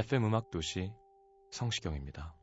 FM 0.00 0.24
음악 0.24 0.50
도시 0.50 0.94
성시경입니다. 1.50 2.39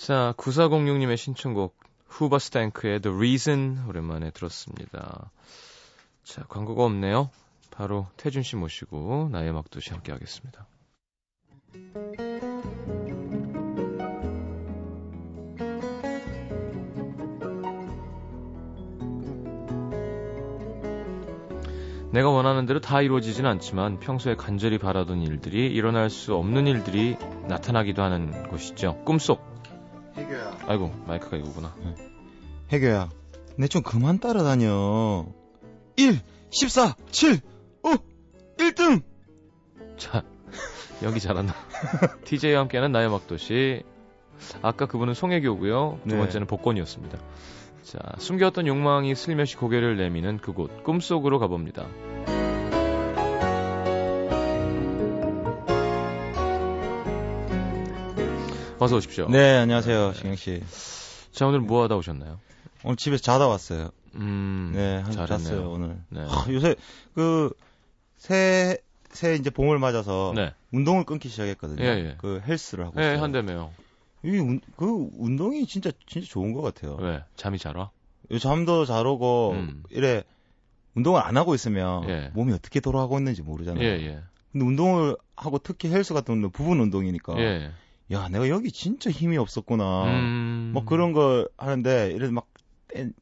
자, 0.00 0.32
9406님의 0.38 1.18
신청곡 1.18 1.76
후버스탱크의 2.08 3.00
The 3.00 3.14
Reason 3.14 3.84
오랜만에 3.86 4.30
들었습니다. 4.30 5.30
자, 6.24 6.42
광고가 6.48 6.84
없네요. 6.84 7.28
바로 7.70 8.06
태준 8.16 8.42
씨 8.42 8.56
모시고 8.56 9.28
나의 9.30 9.52
막도시 9.52 9.90
함께 9.90 10.10
하겠습니다. 10.12 10.66
내가 22.10 22.30
원하는 22.30 22.64
대로 22.64 22.80
다 22.80 23.02
이루어지진 23.02 23.44
않지만 23.44 24.00
평소에 24.00 24.34
간절히 24.34 24.78
바라던 24.78 25.20
일들이 25.20 25.66
일어날 25.66 26.08
수 26.08 26.34
없는 26.34 26.66
일들이 26.66 27.18
나타나기도 27.48 28.02
하는 28.02 28.48
곳이죠. 28.48 29.02
꿈속. 29.04 29.59
해교야. 30.16 30.58
아이고 30.66 30.92
마이크가 31.06 31.36
이거구나. 31.36 31.74
해교야. 32.72 33.08
내 33.56 33.66
좀 33.68 33.82
그만 33.82 34.18
따라다녀. 34.18 35.26
1, 35.96 36.18
14, 36.50 36.94
7, 37.10 37.40
5, 37.82 37.90
1등! 38.58 39.02
자 39.96 40.22
여기 41.02 41.20
잘한다. 41.20 41.54
TJ와 42.24 42.60
함께하는 42.60 42.92
나의 42.92 43.10
막도시. 43.10 43.82
아까 44.62 44.86
그분은 44.86 45.12
송혜교고요. 45.14 46.00
두 46.08 46.14
네. 46.14 46.16
번째는 46.18 46.46
복권이었습니다. 46.46 47.18
자 47.82 47.98
숨겨왔던 48.18 48.66
욕망이 48.66 49.14
슬며시 49.14 49.56
고개를 49.56 49.96
내미는 49.96 50.38
그곳 50.38 50.82
꿈속으로 50.84 51.38
가봅니다. 51.38 51.86
어서 58.82 58.96
오십시오. 58.96 59.28
네, 59.28 59.58
안녕하세요, 59.58 60.14
신경 60.14 60.36
씨. 60.36 60.62
자 61.32 61.46
오늘 61.46 61.60
뭐 61.60 61.82
하다 61.82 61.96
오셨나요? 61.96 62.40
오늘 62.82 62.96
집에서 62.96 63.22
자다 63.22 63.46
왔어요. 63.46 63.90
음, 64.14 64.72
네, 64.74 64.96
한. 65.00 65.12
잤어요, 65.26 65.70
오늘. 65.70 65.98
네. 66.08 66.24
하, 66.24 66.50
요새, 66.50 66.76
그, 67.14 67.52
새, 68.16 68.78
새 69.10 69.34
이제 69.34 69.50
봄을 69.50 69.78
맞아서 69.78 70.32
네. 70.34 70.54
운동을 70.72 71.04
끊기 71.04 71.28
시작했거든요. 71.28 71.84
예, 71.84 71.88
예. 71.88 72.14
그 72.16 72.40
헬스를 72.48 72.86
하고 72.86 72.98
네, 72.98 73.08
있어요. 73.08 73.22
한대매요. 73.22 73.70
이 74.24 74.38
운, 74.38 74.62
그 74.76 75.10
운동이 75.18 75.66
진짜 75.66 75.90
진짜 76.06 76.26
좋은 76.26 76.54
것 76.54 76.62
같아요. 76.62 76.96
왜? 77.00 77.22
잠이 77.36 77.58
잘 77.58 77.76
와? 77.76 77.90
요 78.30 78.38
잠도 78.38 78.86
잘 78.86 79.06
오고 79.06 79.52
음. 79.56 79.82
이래 79.90 80.24
운동을 80.94 81.20
안 81.22 81.36
하고 81.36 81.54
있으면 81.54 82.08
예. 82.08 82.30
몸이 82.32 82.54
어떻게 82.54 82.80
돌아가고 82.80 83.18
있는지 83.18 83.42
모르잖아요. 83.42 83.84
예, 83.84 83.88
예. 84.06 84.22
근데 84.52 84.64
운동을 84.64 85.16
하고 85.36 85.58
특히 85.58 85.90
헬스 85.90 86.14
같은 86.14 86.34
운동 86.36 86.50
부분 86.50 86.80
운동이니까 86.80 87.38
예. 87.40 87.72
야 88.12 88.28
내가 88.28 88.48
여기 88.48 88.72
진짜 88.72 89.10
힘이 89.10 89.36
없었구나. 89.38 90.04
음. 90.06 90.70
뭐 90.74 90.84
그런 90.84 91.12
걸 91.12 91.48
하는데 91.56 92.10
이래 92.12 92.28
막 92.30 92.46
텐, 92.88 93.12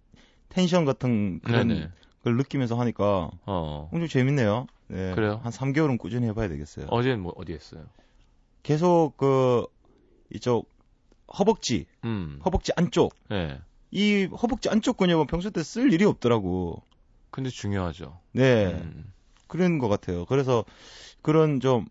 텐션 0.49 0.85
같은 0.85 1.41
그런 1.41 1.69
네네. 1.69 1.91
걸 2.25 2.37
느끼면서 2.37 2.79
하니까 2.81 3.31
어. 3.45 3.89
엄청 3.93 4.09
재밌네요. 4.09 4.67
네. 4.89 5.15
그래요? 5.15 5.41
한 5.43 5.53
3개월은 5.53 5.99
꾸준히 5.99 6.27
해봐야 6.29 6.49
되겠어요. 6.49 6.87
어제는 6.89 7.21
뭐 7.21 7.35
어디 7.37 7.53
했어요? 7.53 7.85
계속 8.63 9.15
그 9.19 9.67
이쪽 10.31 10.71
허벅지, 11.39 11.87
음. 12.05 12.41
허벅지 12.45 12.73
안쪽 12.77 13.15
예. 13.31 13.61
이 13.91 14.25
허벅지 14.41 14.71
안쪽 14.71 14.97
근육은 14.97 15.27
평소 15.27 15.51
때 15.51 15.63
쓸 15.63 15.93
일이 15.93 16.05
없더라고. 16.07 16.83
근데 17.31 17.51
중요하죠. 17.51 18.19
네. 18.33 18.67
음. 18.73 19.13
그런 19.47 19.79
것 19.79 19.89
같아요. 19.89 20.25
그래서 20.25 20.65
그런 21.21 21.61
좀 21.61 21.87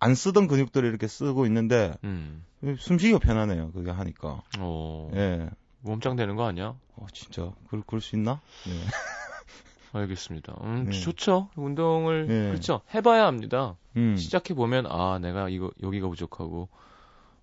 안 0.00 0.14
쓰던 0.14 0.46
근육들을 0.46 0.88
이렇게 0.88 1.06
쓰고 1.08 1.46
있는데 1.46 1.94
음. 2.04 2.44
숨쉬기가 2.62 3.18
편하네요. 3.18 3.72
그게 3.72 3.90
하니까. 3.90 4.42
어. 4.58 5.10
예. 5.14 5.48
몸짱 5.80 6.16
되는 6.16 6.36
거 6.36 6.46
아니야? 6.46 6.74
어, 6.96 7.06
진짜. 7.12 7.52
그럴, 7.68 7.82
그럴 7.86 8.00
수 8.00 8.16
있나? 8.16 8.40
네. 8.66 8.72
알겠습니다. 9.92 10.54
음, 10.62 10.86
네. 10.90 11.00
좋죠. 11.00 11.48
운동을 11.56 12.26
네. 12.26 12.48
그렇죠. 12.48 12.82
해봐야 12.94 13.26
합니다. 13.26 13.76
음. 13.96 14.16
시작해 14.16 14.54
보면 14.54 14.86
아 14.86 15.18
내가 15.18 15.48
이거 15.48 15.70
여기가 15.82 16.08
부족하고 16.08 16.68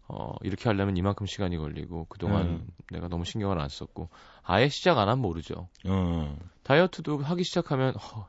어 0.08 0.36
이렇게 0.44 0.70
하려면 0.70 0.96
이만큼 0.98 1.26
시간이 1.26 1.58
걸리고 1.58 2.06
그동안 2.08 2.46
음. 2.46 2.68
내가 2.92 3.08
너무 3.08 3.26
신경을 3.26 3.60
안 3.60 3.68
썼고 3.70 4.10
아예 4.44 4.70
시작 4.70 5.00
안 5.00 5.10
하면 5.10 5.22
모르죠. 5.22 5.68
어. 5.88 6.38
다이어트도 6.64 7.18
하기 7.18 7.44
시작하면 7.44 7.96
허, 7.96 8.28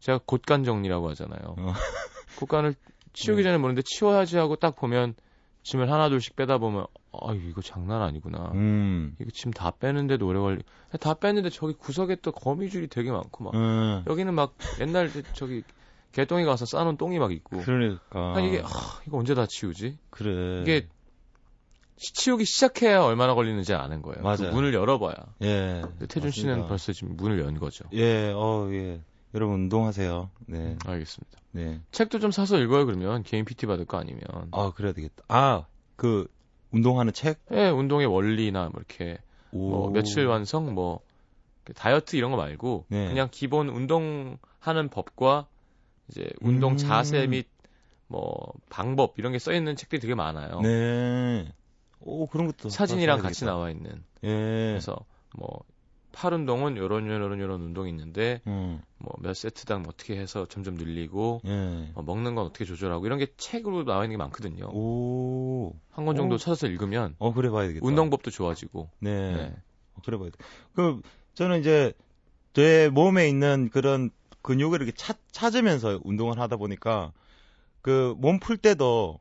제가 0.00 0.20
곳간 0.24 0.64
정리라고 0.64 1.10
하잖아요. 1.10 1.56
어. 1.58 1.72
곳간을 2.38 2.74
치우기 3.12 3.42
네. 3.42 3.48
전에 3.48 3.58
모르는데 3.58 3.82
치워야지 3.84 4.36
하고 4.36 4.56
딱 4.56 4.76
보면 4.76 5.14
짐을 5.62 5.90
하나 5.92 6.08
둘씩 6.08 6.36
빼다 6.36 6.58
보면 6.58 6.86
아 7.12 7.34
이거 7.34 7.60
장난 7.60 8.00
아니구나. 8.02 8.52
음. 8.54 9.14
이거 9.20 9.30
짐 9.32 9.50
다 9.50 9.72
빼는데도 9.72 10.26
오래 10.26 10.38
걸리. 10.40 10.62
다 11.00 11.14
뺐는데 11.14 11.50
저기 11.50 11.74
구석에 11.74 12.16
또 12.22 12.32
거미줄이 12.32 12.86
되게 12.88 13.10
많고 13.10 13.44
막 13.44 13.54
어. 13.54 14.04
여기는 14.06 14.32
막 14.34 14.54
옛날 14.80 15.10
저기 15.34 15.62
개똥이 16.12 16.44
가서 16.44 16.64
싸놓은 16.66 16.96
똥이 16.96 17.18
막 17.18 17.30
있고. 17.32 17.58
그러니까. 17.60 18.34
아니 18.36 18.48
이게 18.48 18.62
아, 18.64 18.68
이거 19.06 19.18
언제 19.18 19.34
다 19.34 19.46
치우지? 19.46 19.98
그래. 20.10 20.62
이게 20.62 20.88
시- 21.98 22.14
치우기 22.14 22.44
시작해야 22.46 23.02
얼마나 23.02 23.34
걸리는지 23.34 23.74
아는 23.74 24.00
거예요. 24.02 24.22
그 24.22 24.22
맞아요. 24.26 24.52
문을 24.54 24.72
열어봐야. 24.72 25.14
예. 25.42 25.82
태준 26.08 26.30
씨는 26.30 26.48
맞습니다. 26.52 26.68
벌써 26.68 26.92
지금 26.94 27.16
문을 27.16 27.38
연 27.40 27.58
거죠. 27.58 27.84
예, 27.92 28.32
어, 28.34 28.66
예. 28.72 29.02
여러분 29.34 29.54
운동하세요. 29.56 30.30
네. 30.46 30.76
알겠습니다. 30.84 31.38
네. 31.52 31.80
책도 31.92 32.18
좀 32.20 32.30
사서 32.30 32.58
읽어요 32.58 32.86
그러면 32.86 33.22
개인 33.22 33.44
PT 33.44 33.66
받을 33.66 33.84
거 33.84 33.98
아니면. 33.98 34.20
아, 34.52 34.72
그래야 34.74 34.92
되겠다. 34.92 35.24
아, 35.28 35.66
그 35.96 36.26
운동하는 36.72 37.12
책? 37.12 37.40
예, 37.52 37.68
운동의 37.68 38.06
원리나 38.06 38.64
뭐 38.70 38.72
이렇게 38.76 39.18
뭐 39.50 39.86
오. 39.86 39.90
며칠 39.90 40.26
완성 40.26 40.72
뭐 40.74 41.00
다이어트 41.74 42.16
이런 42.16 42.30
거 42.30 42.36
말고 42.36 42.86
네. 42.88 43.08
그냥 43.08 43.28
기본 43.30 43.68
운동하는 43.68 44.88
법과 44.90 45.46
이제 46.08 46.28
운동 46.40 46.72
음. 46.72 46.76
자세 46.76 47.26
및 47.26 47.46
뭐 48.08 48.52
방법 48.68 49.14
이런 49.18 49.32
게 49.32 49.38
써 49.38 49.52
있는 49.52 49.76
책들이 49.76 50.00
되게 50.00 50.14
많아요. 50.14 50.60
네. 50.62 51.52
오, 52.00 52.26
그런 52.26 52.46
것도. 52.46 52.68
사진이랑 52.70 53.20
같이. 53.20 53.44
나와 53.44 53.70
있는. 53.70 54.02
예. 54.24 54.28
그래서 54.28 54.96
뭐 55.36 55.60
팔 56.12 56.32
운동은 56.34 56.76
요런 56.76 57.06
요런 57.06 57.40
요런 57.40 57.60
운동이 57.62 57.90
있는데 57.90 58.40
음. 58.46 58.80
뭐몇 58.98 59.36
세트당 59.36 59.84
어떻게 59.88 60.16
해서 60.18 60.46
점점 60.46 60.74
늘리고 60.74 61.40
예. 61.46 61.90
어, 61.94 62.02
먹는 62.02 62.34
건 62.34 62.46
어떻게 62.46 62.64
조절하고 62.64 63.06
이런 63.06 63.18
게 63.18 63.28
책으로 63.36 63.84
나와 63.84 64.04
있는 64.04 64.14
게 64.14 64.16
많거든요. 64.18 64.70
오. 64.72 65.74
한권 65.90 66.16
정도 66.16 66.34
오. 66.34 66.38
찾아서 66.38 66.66
읽으면 66.66 67.14
어, 67.18 67.32
그래 67.32 67.50
봐야 67.50 67.66
되겠다. 67.68 67.86
운동법도 67.86 68.30
좋아지고. 68.30 68.90
네. 68.98 69.34
네. 69.34 69.54
어, 69.94 70.00
그래 70.04 70.18
봐야 70.18 70.30
돼. 70.30 70.36
그, 70.74 71.00
저는 71.34 71.60
이제, 71.60 71.92
제 72.52 72.88
몸에 72.92 73.28
있는 73.28 73.70
그런 73.70 74.10
근육을 74.42 74.82
이렇게 74.82 74.92
찾, 74.96 75.18
찾으면서 75.30 76.00
운동을 76.02 76.38
하다 76.38 76.56
보니까, 76.56 77.12
그, 77.82 78.14
몸 78.18 78.38
풀 78.40 78.56
때도 78.56 79.20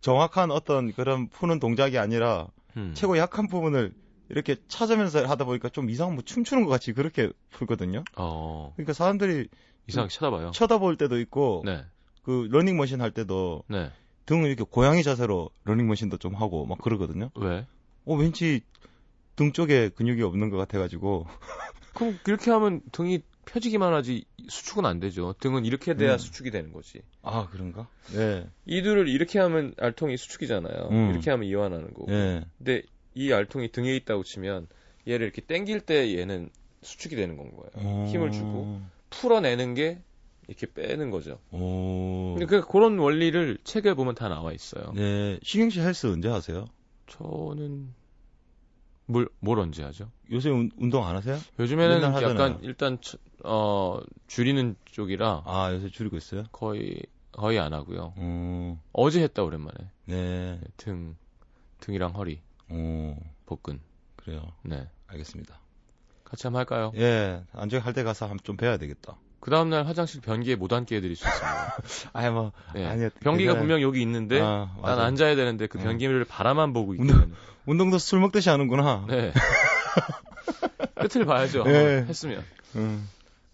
정확한 0.00 0.50
어떤 0.50 0.92
그런 0.92 1.28
푸는 1.28 1.58
동작이 1.60 1.98
아니라, 1.98 2.48
음. 2.76 2.92
최고 2.94 3.18
약한 3.18 3.48
부분을 3.48 3.92
이렇게 4.30 4.56
찾으면서 4.68 5.26
하다 5.26 5.44
보니까 5.44 5.68
좀 5.68 5.90
이상한 5.90 6.14
뭐 6.14 6.24
춤추는 6.24 6.64
것 6.64 6.70
같이 6.70 6.92
그렇게 6.92 7.30
풀거든요. 7.50 8.04
어, 8.16 8.72
그러니까 8.76 8.92
사람들이 8.92 9.48
이상하게 9.88 10.12
쳐다봐요. 10.12 10.50
쳐다볼 10.52 10.96
때도 10.96 11.18
있고, 11.20 11.62
네. 11.64 11.84
그, 12.22 12.48
러닝머신 12.50 13.00
할 13.00 13.10
때도 13.10 13.64
네. 13.68 13.90
등을 14.26 14.48
이렇게 14.48 14.64
고양이 14.68 15.02
자세로 15.02 15.50
러닝머신도 15.64 16.18
좀 16.18 16.34
하고 16.34 16.64
막 16.64 16.78
그러거든요. 16.78 17.30
왜? 17.34 17.66
어, 18.04 18.14
왠지 18.14 18.62
등 19.34 19.52
쪽에 19.52 19.88
근육이 19.88 20.22
없는 20.22 20.50
것 20.50 20.56
같아가지고. 20.56 21.26
그럼 21.94 22.18
그렇게 22.22 22.50
하면 22.52 22.82
등이 22.92 23.22
펴지기만 23.46 23.92
하지 23.92 24.24
수축은 24.48 24.86
안 24.86 25.00
되죠. 25.00 25.34
등은 25.40 25.64
이렇게 25.64 25.94
돼야 25.94 26.12
음. 26.12 26.18
수축이 26.18 26.52
되는 26.52 26.72
거지. 26.72 27.02
아, 27.22 27.48
그런가? 27.50 27.88
네. 28.14 28.46
이두를 28.66 29.08
이렇게 29.08 29.40
하면 29.40 29.74
알통이 29.78 30.16
수축이잖아요. 30.16 30.88
음. 30.90 31.10
이렇게 31.10 31.30
하면 31.30 31.48
이완하는 31.48 31.92
거고. 31.92 32.12
예. 32.12 32.44
근데 32.58 32.82
이 33.14 33.32
알통이 33.32 33.72
등에 33.72 33.94
있다고 33.96 34.22
치면 34.24 34.66
얘를 35.08 35.26
이렇게 35.26 35.40
당길 35.42 35.80
때 35.80 36.16
얘는 36.18 36.50
수축이 36.82 37.16
되는 37.16 37.36
건 37.36 37.50
거예요. 37.50 37.70
어. 37.74 38.06
힘을 38.10 38.32
주고. 38.32 38.80
풀어내는 39.10 39.74
게 39.74 40.00
이렇게 40.48 40.66
빼는 40.72 41.10
거죠. 41.10 41.38
오. 41.52 42.34
근데 42.38 42.46
그 42.46 42.66
그런 42.66 42.98
원리를 42.98 43.58
책에 43.64 43.94
보면 43.94 44.14
다 44.14 44.28
나와 44.28 44.52
있어요. 44.52 44.92
네. 44.94 45.38
신경 45.42 45.70
씨 45.70 45.80
헬스 45.80 46.06
언제 46.06 46.28
하세요? 46.28 46.64
저는 47.06 47.92
뭘, 49.06 49.28
뭘 49.40 49.58
언제 49.58 49.82
하죠? 49.82 50.10
요새 50.30 50.48
운, 50.50 50.70
운동 50.76 51.04
안 51.04 51.16
하세요? 51.16 51.36
요즘에는 51.58 52.04
하잖아요. 52.14 52.30
약간 52.30 52.58
일단 52.62 52.98
저- 53.00 53.18
어 53.42 54.00
줄이는 54.28 54.76
쪽이라 54.84 55.42
아, 55.46 55.72
요새 55.72 55.88
줄이고 55.88 56.16
있어요? 56.16 56.44
거의 56.52 57.00
거의 57.32 57.58
안 57.58 57.72
하고요. 57.72 58.12
어. 58.16 58.82
어제 58.92 59.22
했다 59.22 59.42
오랜만에 59.42 59.74
네. 60.04 60.60
등 60.76 61.16
등이랑 61.80 62.14
허리 62.14 62.40
어. 62.70 63.16
복근. 63.46 63.80
그래요. 64.16 64.42
네 64.62 64.88
알겠습니다. 65.08 65.58
같이 66.24 66.46
한번 66.46 66.60
할까요? 66.60 66.92
예. 66.96 67.42
안중에 67.52 67.80
할때 67.82 68.02
가서 68.04 68.26
한번 68.26 68.38
좀 68.44 68.56
배워야 68.56 68.76
되겠다. 68.76 69.16
그 69.40 69.50
다음 69.50 69.70
날 69.70 69.86
화장실 69.86 70.20
변기에 70.20 70.54
못 70.54 70.72
앉게 70.72 70.96
해드릴 70.96 71.16
수 71.16 71.26
있습니다. 71.26 71.76
아니, 72.12 72.30
뭐. 72.30 72.52
네. 72.74 72.86
아니요. 72.86 73.08
변기가 73.20 73.52
괜찮아요. 73.54 73.58
분명 73.60 73.82
여기 73.82 74.02
있는데 74.02 74.40
아, 74.40 74.70
난. 74.82 75.00
앉아야 75.00 75.34
되는데 75.34 75.66
그 75.66 75.78
네. 75.78 75.84
변기를 75.84 76.24
바라만 76.26 76.72
보고 76.72 76.94
있게 76.94 77.02
운동-. 77.02 77.32
운동도 77.66 77.98
술 77.98 78.20
먹듯이 78.20 78.50
하는구나. 78.50 79.06
네. 79.08 79.32
끝을 81.00 81.24
봐야죠. 81.24 81.64
네. 81.64 82.04
했으면. 82.06 82.44
음. 82.76 83.08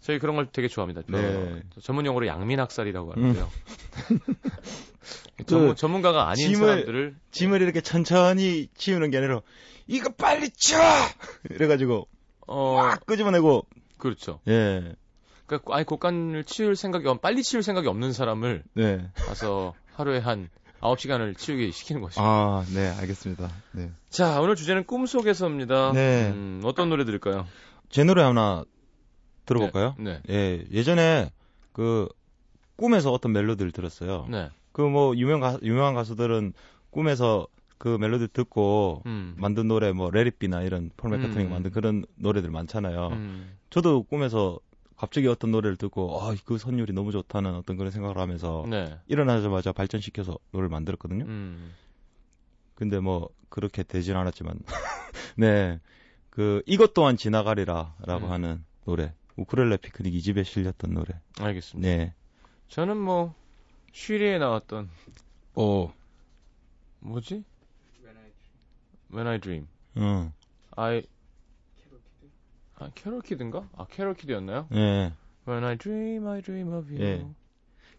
저희 0.07 0.21
그런 0.21 0.37
걸 0.37 0.47
되게 0.53 0.69
좋아합니다. 0.69 1.03
저- 1.11 1.17
네. 1.21 1.63
저 1.75 1.81
전문 1.81 2.07
용어로 2.07 2.29
양민학살이라고 2.29 3.13
하는데요. 3.13 3.51
그 5.37 5.45
전문, 5.47 5.75
전문가가 5.75 6.29
아닌 6.29 6.53
짐을- 6.53 6.59
사람들을 6.59 7.17
짐을 7.33 7.61
이렇게 7.61 7.81
천천히 7.81 8.69
치우는 8.77 9.11
게 9.11 9.19
아니라, 9.19 9.41
이거 9.89 10.11
빨리 10.13 10.51
쳐! 10.51 10.77
이래가지고, 11.51 12.07
어꽉 12.47 13.05
끄집어내고, 13.07 13.67
그렇죠. 13.99 14.39
예. 14.47 14.95
그러니까 15.47 15.75
아예 15.77 15.83
곡간을 15.83 16.45
치울 16.45 16.77
생각이 16.77 17.07
없, 17.09 17.21
빨리 17.21 17.43
치울 17.43 17.65
생각이 17.65 17.89
없는 17.89 18.13
사람을 18.13 18.63
네. 18.75 19.09
가서 19.17 19.75
하루에 19.95 20.19
한 20.21 20.49
9시간을 20.81 21.37
치우게 21.37 21.73
시키는 21.73 22.01
것이죠. 22.01 22.21
아, 22.23 22.65
네, 22.75 22.89
알겠습니다. 23.01 23.51
네. 23.73 23.91
자, 24.09 24.41
오늘 24.41 24.55
주제는 24.55 24.85
꿈속에서입니다. 24.85 25.93
네. 25.95 26.31
음, 26.31 26.61
어떤 26.65 26.91
노래 26.91 27.05
들을까요? 27.05 27.47
제 27.91 28.05
노래 28.05 28.23
하나 28.23 28.65
들어볼까요? 29.47 29.95
네. 29.99 30.21
예, 30.29 30.65
예전에 30.71 31.31
그 31.73 32.09
꿈에서 32.77 33.13
어떤 33.13 33.33
멜로디를 33.33 33.73
들었어요. 33.73 34.27
네. 34.31 34.51
그 34.73 34.83
뭐 34.83 35.17
유명 35.17 35.41
가 35.41 35.59
유명한 35.63 35.95
가수들은 35.95 36.53
꿈에서 36.91 37.47
그 37.79 37.97
멜로디 37.99 38.29
듣고 38.33 39.03
음. 39.07 39.35
만든 39.39 39.69
노래 39.69 39.93
뭐 39.93 40.11
레리비나 40.11 40.63
이런 40.63 40.91
폴 40.97 41.11
맥카트니가 41.11 41.49
음. 41.49 41.51
만든 41.51 41.71
그런 41.71 42.05
노래들 42.17 42.51
많잖아요. 42.51 43.09
음. 43.09 43.57
저도 43.71 44.03
꿈에서 44.03 44.59
갑자기 44.97 45.29
어떤 45.29 45.51
노래를 45.51 45.77
듣고 45.77 46.21
아, 46.21 46.35
그 46.45 46.57
선율이 46.57 46.93
너무 46.95 47.13
좋다는 47.13 47.55
어떤 47.55 47.77
그런 47.77 47.91
생각을 47.91 48.17
하면서 48.19 48.65
네. 48.69 48.99
일어나자마자 49.09 49.73
발전시켜서 49.73 50.39
노래를 50.53 50.69
만들었거든요. 50.71 51.25
음. 51.27 51.73
근데 52.75 52.99
뭐 53.01 53.29
그렇게 53.51 53.83
되진 53.83 54.17
않았지만 54.17 54.59
네. 55.37 55.81
그 56.31 56.63
이것 56.67 56.93
또한 56.95 57.17
지나가리라라고 57.17 58.27
음. 58.27 58.31
하는 58.31 58.65
노래. 58.85 59.13
우크렐레 59.37 59.77
피크닉 59.79 60.15
이 60.15 60.23
집에 60.23 60.43
실렸던 60.43 60.95
노래. 60.95 61.21
알겠습니다. 61.41 61.89
네. 61.89 62.15
저는 62.69 62.97
뭐 62.97 63.35
쉬리에 63.93 64.39
나왔던 64.39 64.89
오. 65.55 65.91
뭐지? 67.01 67.45
When 69.13 69.27
I 69.29 69.39
Dream. 69.39 69.69
응. 69.99 70.33
I 70.77 71.03
아, 72.79 72.91
캐롤 72.95 73.23
키드인가? 73.23 73.69
아, 73.77 73.87
캐롤 73.87 74.15
키드였나요? 74.15 74.69
예. 74.73 75.13
When 75.49 75.65
I 75.65 75.77
dream, 75.77 76.27
I 76.27 76.43
dream 76.43 76.73
of 76.75 76.93
you. 76.93 77.03
예. 77.03 77.27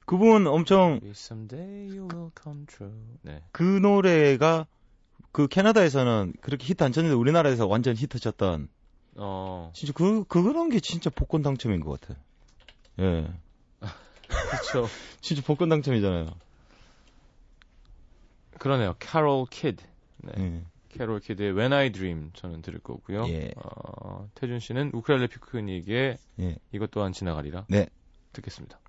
그분 0.05 0.45
엄청 0.47 0.99
Maybe 1.01 1.09
someday 1.11 1.97
you 1.97 2.07
will 2.07 2.31
come 2.39 2.65
true. 2.67 2.93
네. 3.23 3.41
그 3.51 3.63
노래가 3.63 4.67
그 5.31 5.47
캐나다에서는 5.47 6.33
그렇게 6.41 6.65
히트 6.65 6.83
안 6.83 6.91
쳤는데 6.91 7.15
우리나라에서 7.15 7.67
완전 7.67 7.95
히트 7.95 8.19
쳤던 8.19 8.69
어, 9.17 9.71
진짜 9.73 9.93
그 9.93 10.23
그런 10.25 10.69
게 10.69 10.79
진짜 10.79 11.09
복권 11.09 11.41
당첨인 11.41 11.81
것 11.81 11.99
같아. 11.99 12.19
예. 12.99 13.27
그렇죠. 14.27 14.87
진짜 15.21 15.41
복권 15.45 15.69
당첨이잖아요. 15.69 16.33
그러네요. 18.59 18.95
캐롤 18.99 19.45
키드. 19.49 19.83
네. 20.17 20.31
예. 20.37 20.63
캐롤 20.89 21.19
키드의 21.19 21.51
When 21.53 21.73
I 21.73 21.91
Dream 21.91 22.31
저는 22.33 22.61
들을 22.61 22.79
거고요. 22.79 23.27
예. 23.27 23.51
어, 23.57 24.29
태준 24.35 24.59
씨는 24.59 24.91
우크렐레 24.93 25.27
피크닉의 25.27 26.17
예. 26.39 26.55
이것 26.71 26.91
또한 26.91 27.11
지나가리라. 27.11 27.65
네. 27.69 27.87
듣겠습니다. 28.33 28.79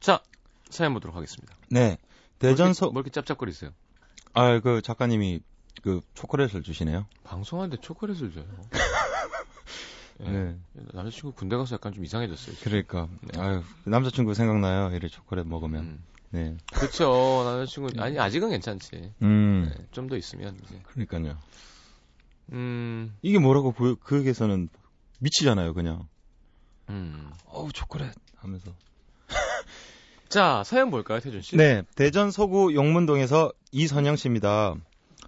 자, 0.00 0.22
사연 0.70 0.94
보도록 0.94 1.14
하겠습니다. 1.16 1.54
네. 1.68 1.98
대전 2.38 2.72
서뭐 2.72 2.92
이렇게 2.94 3.10
짭짭거리세요? 3.10 3.70
아, 4.32 4.60
그 4.60 4.80
작가님이 4.82 5.40
그 5.82 6.00
초콜릿을 6.14 6.62
주시네요. 6.62 7.06
방송하는데 7.24 7.80
초콜릿을 7.80 8.32
줘요. 8.32 8.44
예. 10.20 10.28
네. 10.30 10.56
남자친구 10.92 11.32
군대 11.32 11.56
가서 11.56 11.74
약간 11.74 11.92
좀 11.92 12.04
이상해졌어요. 12.04 12.56
지금. 12.56 12.70
그러니까 12.70 13.08
아유 13.38 13.62
남자친구 13.84 14.34
생각나요. 14.34 14.94
이래 14.94 15.08
초콜릿 15.08 15.46
먹으면. 15.46 15.82
음. 15.82 16.04
네. 16.30 16.56
그렇죠. 16.72 17.42
남자친구 17.44 17.90
아니 18.00 18.18
아직은 18.18 18.50
괜찮지. 18.50 19.14
음. 19.22 19.72
네, 19.74 19.86
좀더 19.90 20.16
있으면 20.16 20.58
이제. 20.62 20.80
그러니까요. 20.86 21.36
음. 22.52 23.14
이게 23.22 23.38
뭐라고 23.38 23.72
보여 23.72 23.94
그에게서는 23.96 24.68
미치잖아요, 25.20 25.74
그냥. 25.74 26.06
음. 26.88 27.30
어우, 27.46 27.72
초콜릿 27.72 28.10
하면서. 28.36 28.72
자 30.28 30.62
사연 30.64 30.90
볼까요, 30.90 31.20
태준 31.20 31.42
씨? 31.42 31.56
네, 31.56 31.82
대전 31.94 32.30
서구 32.30 32.74
용문동에서 32.74 33.52
이선영 33.72 34.16
씨입니다. 34.16 34.74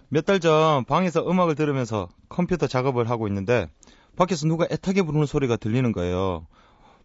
몇 0.09 0.25
달 0.25 0.39
전 0.39 0.85
방에서 0.85 1.27
음악을 1.29 1.55
들으면서 1.55 2.09
컴퓨터 2.29 2.67
작업을 2.67 3.09
하고 3.09 3.27
있는데 3.27 3.67
밖에서 4.15 4.45
누가 4.47 4.65
애타게 4.69 5.01
부르는 5.01 5.25
소리가 5.25 5.57
들리는 5.57 5.91
거예요. 5.91 6.45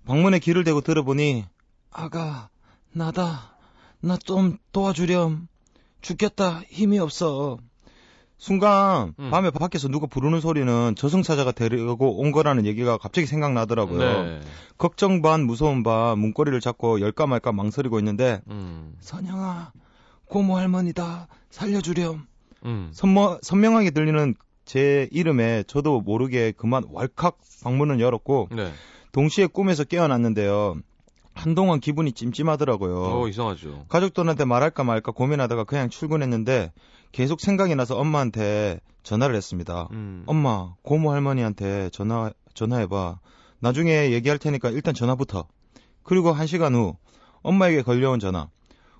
방문에 0.06 0.38
귀를 0.38 0.62
대고 0.64 0.80
들어보니 0.82 1.44
아가 1.90 2.48
나다 2.92 3.56
나 4.00 4.16
좀 4.18 4.58
도와주렴 4.72 5.48
죽겠다 6.02 6.60
힘이 6.68 6.98
없어 6.98 7.58
순간 8.38 9.14
음. 9.18 9.30
밤에 9.30 9.50
밖에서 9.50 9.88
누가 9.88 10.06
부르는 10.06 10.40
소리는 10.40 10.94
저승사자가 10.94 11.52
데리고 11.52 12.20
온 12.20 12.30
거라는 12.30 12.66
얘기가 12.66 12.96
갑자기 12.96 13.26
생각나더라고요. 13.26 14.22
네. 14.24 14.40
걱정 14.78 15.22
반 15.22 15.44
무서움 15.44 15.82
반 15.82 16.18
문고리를 16.18 16.58
잡고 16.60 17.00
열까 17.00 17.26
말까 17.26 17.50
망설이고 17.52 17.98
있는데 17.98 18.40
음. 18.48 18.94
선영아, 19.00 19.72
고모 20.26 20.56
할머니다. 20.56 21.26
살려주렴. 21.50 22.26
음. 22.64 22.90
선머, 22.92 23.38
선명하게 23.42 23.90
들리는 23.90 24.34
제 24.64 25.08
이름에 25.10 25.64
저도 25.66 26.00
모르게 26.00 26.52
그만 26.52 26.84
왈칵 26.92 27.38
방문을 27.64 27.98
열었고 28.00 28.50
네. 28.52 28.70
동시에 29.10 29.46
꿈에서 29.46 29.82
깨어났는데요. 29.82 30.76
한동안 31.34 31.80
기분이 31.80 32.12
찜찜하더라고요. 32.12 33.20
어 33.22 33.28
이상하죠. 33.28 33.86
가족들한테 33.88 34.44
말할까 34.44 34.84
말까 34.84 35.12
고민하다가 35.12 35.64
그냥 35.64 35.88
출근했는데 35.88 36.72
계속 37.12 37.40
생각이 37.40 37.74
나서 37.74 37.96
엄마한테 37.96 38.80
전화를 39.02 39.34
했습니다. 39.34 39.88
음. 39.92 40.22
엄마, 40.26 40.74
고모 40.82 41.12
할머니한테 41.12 41.90
전화 41.90 42.32
전화해봐. 42.54 43.20
나중에 43.60 44.12
얘기할 44.12 44.38
테니까 44.38 44.70
일단 44.70 44.94
전화부터. 44.94 45.46
그리고 46.02 46.32
한 46.32 46.46
시간 46.46 46.74
후 46.74 46.96
엄마에게 47.42 47.82
걸려온 47.82 48.20
전화. 48.20 48.48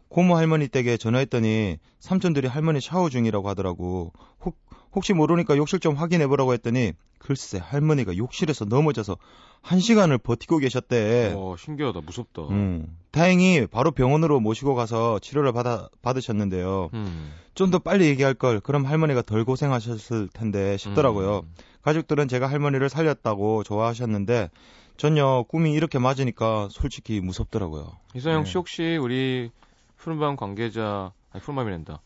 고모 0.08 0.36
할머니 0.36 0.68
댁에 0.68 0.96
전화했더니 0.96 1.78
삼촌들이 2.00 2.48
할머니 2.48 2.80
샤워 2.80 3.10
중이라고 3.10 3.48
하더라고. 3.50 4.12
혹, 4.44 4.56
혹시 4.94 5.12
모르니까 5.12 5.56
욕실 5.56 5.80
좀 5.80 5.94
확인해 5.94 6.26
보라고 6.26 6.52
했더니 6.52 6.92
글쎄 7.18 7.58
할머니가 7.58 8.16
욕실에서 8.16 8.64
넘어져서 8.64 9.16
한 9.60 9.80
시간을 9.80 10.18
버티고 10.18 10.58
계셨대. 10.58 11.34
어 11.36 11.56
신기하다, 11.58 12.00
무섭다. 12.00 12.42
음, 12.50 12.96
다행히 13.10 13.66
바로 13.66 13.90
병원으로 13.90 14.40
모시고 14.40 14.74
가서 14.74 15.18
치료를 15.18 15.52
받아, 15.52 15.88
받으셨는데요. 16.02 16.90
음. 16.94 17.32
좀더 17.54 17.80
빨리 17.80 18.06
얘기할 18.06 18.34
걸 18.34 18.60
그럼 18.60 18.86
할머니가 18.86 19.22
덜 19.22 19.44
고생하셨을 19.44 20.28
텐데 20.32 20.76
싶더라고요. 20.76 21.40
음. 21.44 21.54
가족들은 21.82 22.28
제가 22.28 22.48
할머니를 22.48 22.88
살렸다고 22.88 23.64
좋아하셨는데 23.64 24.50
전요 24.96 25.44
꿈이 25.44 25.72
이렇게 25.72 25.98
맞으니까 25.98 26.68
솔직히 26.70 27.20
무섭더라고요. 27.20 27.92
이선영 28.14 28.44
네. 28.44 28.50
씨 28.50 28.58
혹시 28.58 28.96
우리 28.96 29.50
푸른밤 29.96 30.36
관계자 30.36 31.12
아니 31.32 31.42
푸른밤이란다. 31.42 32.00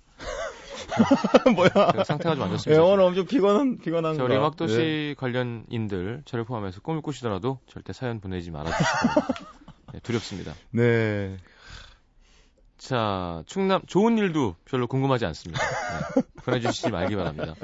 뭐야? 1.54 1.68
제가 1.92 2.04
상태가 2.04 2.34
좀 2.34 2.44
안 2.44 2.50
좋습니다. 2.50 2.82
엄청 2.82 3.26
피곤한 3.26 3.78
피곤한 3.78 4.14
저 4.14 4.24
우리 4.24 4.36
음악도시 4.36 5.14
관련인들 5.18 6.22
저를 6.24 6.44
포함해서 6.44 6.80
꿈을 6.80 7.00
꾸시더라도 7.00 7.58
절대 7.66 7.92
사연 7.92 8.20
보내지 8.20 8.50
바랍니다. 8.50 8.78
네, 9.92 10.00
두렵습니다. 10.00 10.52
네. 10.70 11.36
자, 12.78 13.42
충남 13.46 13.82
좋은 13.86 14.18
일도 14.18 14.56
별로 14.64 14.86
궁금하지 14.86 15.24
않습니다. 15.26 15.60
네, 16.16 16.22
보내주시지 16.44 16.90
말기 16.90 17.14
바랍니다. 17.14 17.54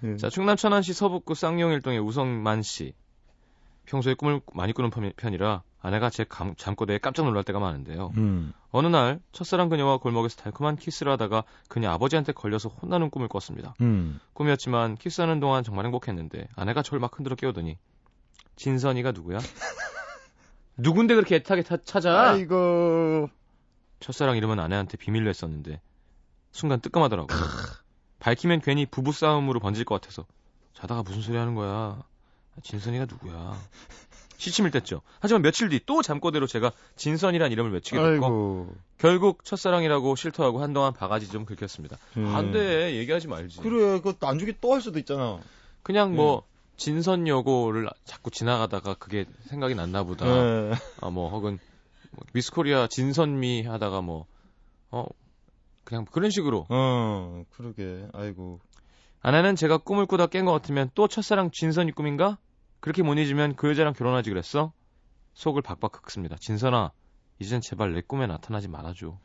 네. 0.00 0.16
자, 0.18 0.28
충남 0.30 0.56
천안시 0.56 0.92
서북구 0.94 1.34
쌍용일동의 1.34 2.00
우성만 2.00 2.62
씨. 2.62 2.94
평소에 3.86 4.14
꿈을 4.14 4.40
많이 4.54 4.72
꾸는 4.72 4.90
편- 4.90 5.12
편이라 5.16 5.62
아내가 5.80 6.10
제 6.10 6.24
감- 6.28 6.54
잠꼬대에 6.56 6.98
깜짝 6.98 7.24
놀랄 7.24 7.42
때가 7.44 7.58
많은데요. 7.58 8.12
음. 8.16 8.52
어느 8.72 8.86
날 8.86 9.20
첫사랑 9.32 9.68
그녀와 9.68 9.98
골목에서 9.98 10.36
달콤한 10.36 10.76
키스를 10.76 11.10
하다가 11.12 11.42
그녀 11.68 11.90
아버지한테 11.90 12.32
걸려서 12.32 12.68
혼나는 12.68 13.10
꿈을 13.10 13.26
꿨습니다. 13.28 13.74
음. 13.80 14.20
꿈이었지만 14.32 14.96
키스하는 14.96 15.40
동안 15.40 15.64
정말 15.64 15.86
행복했는데 15.86 16.48
아내가 16.54 16.82
저를 16.82 17.00
막 17.00 17.16
흔들어 17.16 17.34
깨우더니 17.34 17.78
진선이가 18.56 19.12
누구야? 19.12 19.38
누군데 20.76 21.14
그렇게 21.14 21.36
애타게 21.36 21.62
타- 21.62 21.76
찾아? 21.84 22.30
아이고. 22.30 23.28
첫사랑 23.98 24.36
이름은 24.36 24.58
아내한테 24.60 24.96
비밀로 24.96 25.28
했었는데 25.28 25.80
순간 26.52 26.80
뜨끔하더라고요. 26.80 27.38
밝히면 28.20 28.60
괜히 28.60 28.86
부부 28.86 29.12
싸움으로 29.12 29.60
번질 29.60 29.84
것 29.84 30.00
같아서 30.00 30.26
자다가 30.74 31.02
무슨 31.02 31.22
소리 31.22 31.36
하는 31.36 31.54
거야? 31.54 32.02
진선이가 32.62 33.06
누구야? 33.06 33.56
시침을 34.40 34.70
뗐죠. 34.70 35.00
하지만 35.20 35.42
며칠 35.42 35.68
뒤 35.68 35.80
또 35.86 36.02
잠꼬대로 36.02 36.46
제가 36.46 36.72
진선이란 36.96 37.52
이름을 37.52 37.72
외치게 37.72 37.96
됐고 37.96 38.10
아이고. 38.10 38.74
결국 38.98 39.44
첫사랑이라고 39.44 40.16
실토하고 40.16 40.60
한동안 40.62 40.92
바가지 40.92 41.28
좀 41.30 41.44
긁혔습니다. 41.44 41.98
음. 42.16 42.26
안 42.34 42.50
돼. 42.52 42.96
얘기하지 42.96 43.28
말지. 43.28 43.60
그래, 43.60 44.00
그거 44.00 44.14
나중에 44.18 44.52
또할 44.60 44.80
수도 44.80 44.98
있잖아. 44.98 45.38
그냥 45.82 46.10
네. 46.12 46.16
뭐 46.16 46.42
진선 46.76 47.28
여고를 47.28 47.88
자꾸 48.04 48.30
지나가다가 48.30 48.94
그게 48.94 49.26
생각이 49.48 49.74
났나 49.74 50.02
보다. 50.04 50.24
네. 50.26 50.72
아, 51.00 51.10
뭐 51.10 51.30
혹은 51.30 51.58
뭐 52.12 52.24
미스코리아 52.32 52.86
진선미 52.88 53.62
하다가 53.64 54.00
뭐 54.00 54.26
어, 54.90 55.04
그냥 55.84 56.04
그런 56.10 56.30
식으로 56.30 56.66
어, 56.68 57.44
그러게. 57.50 58.06
아이고. 58.12 58.60
아내는 59.22 59.56
제가 59.56 59.78
꿈을 59.78 60.06
꾸다 60.06 60.26
깬 60.28 60.46
것 60.46 60.52
같으면 60.52 60.90
또 60.94 61.06
첫사랑 61.08 61.50
진선이 61.50 61.92
꿈인가? 61.92 62.38
그렇게 62.80 63.02
못 63.02 63.14
잊으면 63.14 63.54
그 63.56 63.68
여자랑 63.70 63.92
결혼하지 63.92 64.30
그랬어? 64.30 64.72
속을 65.34 65.62
박박 65.62 65.92
긁습니다. 65.92 66.36
진선아, 66.36 66.92
이젠 67.38 67.60
제발 67.60 67.92
내 67.92 68.00
꿈에 68.00 68.26
나타나지 68.26 68.68
말아줘. 68.68 69.18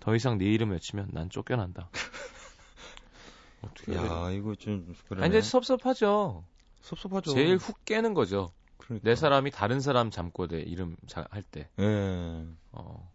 더 0.00 0.14
이상 0.14 0.38
네 0.38 0.46
이름 0.46 0.70
외치면 0.70 1.08
난 1.12 1.30
쫓겨난다. 1.30 1.88
어떻게? 3.62 3.94
야, 3.94 4.30
이거 4.30 4.54
좀 4.54 4.94
그래. 5.08 5.22
아니, 5.22 5.30
근데 5.32 5.40
섭섭하죠. 5.40 6.44
섭섭하죠. 6.82 7.32
제일 7.32 7.56
훅 7.56 7.84
깨는 7.84 8.14
거죠. 8.14 8.50
그러니까. 8.76 9.08
내 9.08 9.16
사람이 9.16 9.50
다른 9.50 9.80
사람 9.80 10.10
잠꼬대 10.10 10.60
이름 10.60 10.96
자- 11.06 11.26
할 11.30 11.42
때. 11.42 11.68
예. 11.78 12.46
어. 12.72 13.10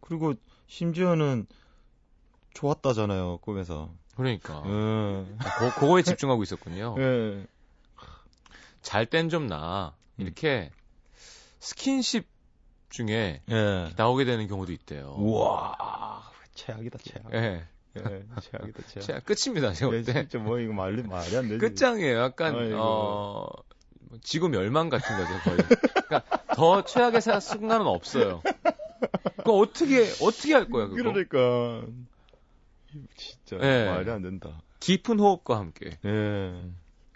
그리고 0.00 0.34
심지어는 0.66 1.46
좋았다잖아요, 2.54 3.38
꿈에서. 3.38 3.92
그러니까. 4.16 4.62
예. 4.66 4.70
고, 4.70 5.70
그거에 5.80 6.02
집중하고 6.02 6.42
있었군요. 6.42 6.96
예. 6.98 7.46
잘 8.84 9.06
땐 9.06 9.28
좀 9.30 9.46
나. 9.48 9.94
이렇게 10.18 10.70
스킨십 11.58 12.26
중에 12.90 13.40
예. 13.50 13.90
나오게 13.96 14.24
되는 14.24 14.46
경우도 14.46 14.70
있대요. 14.72 15.16
우와. 15.18 16.22
최악이다, 16.54 16.98
최악. 17.02 17.34
예. 17.34 17.66
예. 17.96 18.02
최악이다, 18.40 18.82
최악. 18.86 19.02
자, 19.04 19.20
끝입니다. 19.20 19.72
제가 19.72 19.92
예, 19.92 20.02
볼 20.02 20.04
때. 20.04 20.12
진짜 20.28 20.38
뭐 20.38 20.60
이거 20.60 20.72
말이 20.72 21.02
말이 21.02 21.36
안 21.36 21.48
되지. 21.48 21.58
끝장이에요. 21.58 22.18
약간 22.20 22.54
아이고. 22.56 22.76
어뭐 22.76 23.48
지구 24.22 24.48
멸망 24.48 24.88
같은 24.90 25.16
거죠, 25.16 25.32
거의. 25.42 25.56
그러니까 25.58 26.22
더 26.54 26.84
최악의 26.84 27.20
사- 27.22 27.40
순간은 27.40 27.86
없어요. 27.86 28.42
그거 29.38 29.54
어떻게 29.58 30.02
어떻게 30.22 30.54
할 30.54 30.68
거야, 30.70 30.86
그거? 30.86 31.02
그러니까 31.02 31.86
진짜 33.16 33.58
예. 33.62 33.86
말이 33.90 34.08
안 34.10 34.22
된다. 34.22 34.60
깊은 34.78 35.18
호흡과 35.18 35.58
함께 35.58 35.98
예. 36.04 36.62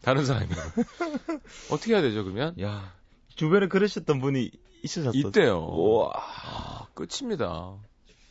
다른 0.09 0.25
사람이 0.25 0.49
어떻게 1.71 1.93
해야 1.93 2.00
되죠, 2.00 2.25
그러면? 2.25 2.55
야, 2.62 2.95
주변에 3.35 3.69
그러셨던 3.69 4.23
분이 4.23 4.50
있으셨어. 4.83 5.12
이때요. 5.15 5.67
우와. 5.67 6.12
아, 6.15 6.87
끝입니다. 6.95 7.75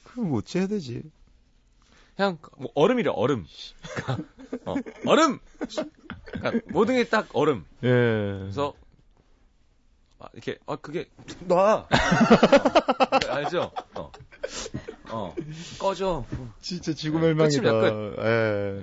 그럼 0.04 0.34
어찌 0.34 0.58
해야 0.58 0.66
되지? 0.66 1.04
그냥 2.16 2.40
뭐 2.58 2.72
얼음이래, 2.74 3.12
얼음. 3.14 3.46
어, 4.66 4.74
얼음. 5.06 5.38
그러니까 6.32 6.66
모든 6.72 6.96
게 6.96 7.04
딱 7.12 7.28
얼음. 7.34 7.64
예. 7.84 7.90
그래서 7.90 8.74
아, 10.18 10.30
이렇게 10.34 10.58
아 10.66 10.78
그게 10.78 11.08
놔 11.42 11.76
어, 11.82 11.88
알죠? 13.30 13.72
어. 13.94 14.12
어 15.12 15.36
꺼져 15.78 16.26
진짜 16.60 16.94
지구 16.94 17.20
네, 17.20 17.28
멸망이다. 17.36 17.70
예. 18.26 18.82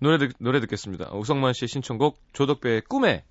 노래 0.00 0.16
듣, 0.16 0.32
노래 0.38 0.60
듣겠습니다. 0.60 1.10
우성만 1.12 1.52
씨의 1.52 1.68
신청곡 1.68 2.18
조덕배의 2.32 2.82
꿈에 2.88 3.22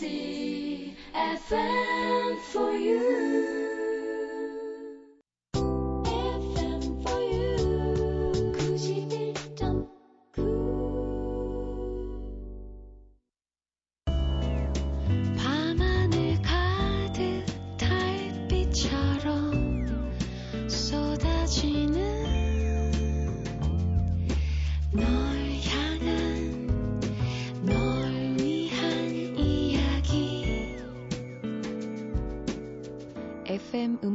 C 0.00 0.94
F 1.12 1.52
M 1.52 2.38
for 2.50 2.72
you. 2.72 3.29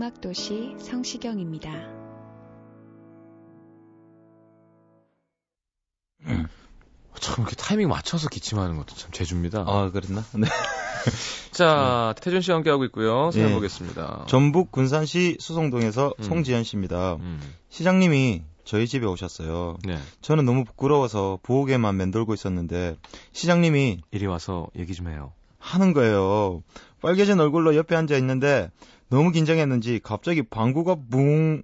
음악 0.06 0.22
도시 0.22 0.76
성시경입니다. 0.78 1.72
참 7.20 7.36
이렇게 7.40 7.56
타이밍 7.56 7.90
맞춰서 7.90 8.30
기침하는 8.30 8.78
것도 8.78 8.94
참 8.94 9.10
재주입니다. 9.12 9.66
아, 9.66 9.90
그랬나? 9.90 10.24
네. 10.38 10.46
자, 11.50 12.14
태준 12.22 12.42
씨와 12.42 12.58
함께 12.58 12.70
하고 12.70 12.86
있고요. 12.86 13.32
사연 13.32 13.50
예. 13.50 13.54
보겠습니다. 13.56 14.26
전북 14.28 14.72
군산시 14.72 15.38
수성동에서 15.40 16.14
음. 16.20 16.24
송지현 16.24 16.64
씨입니다. 16.66 17.16
음, 17.16 17.42
시장님이 17.70 18.44
저희 18.64 18.88
집에 18.88 19.08
오셨어요. 19.08 19.78
네. 19.86 19.98
저는 20.22 20.46
너무 20.46 20.66
부끄러워서 20.66 21.40
부엌에만 21.42 21.98
맴돌고 21.98 22.36
있었는데 22.36 22.96
시장님이 23.32 24.02
이리 24.12 24.28
와서 24.28 24.68
얘기 24.78 24.94
좀 24.94 25.08
해요. 25.08 25.34
하는 25.58 25.94
거예요. 25.94 26.62
빨개진 27.02 27.40
얼굴로 27.40 27.76
옆에 27.76 27.96
앉아 27.96 28.16
있는데 28.18 28.70
너무 29.10 29.32
긴장했는지 29.32 30.00
갑자기 30.04 30.42
방구가 30.42 30.98
붕 31.10 31.64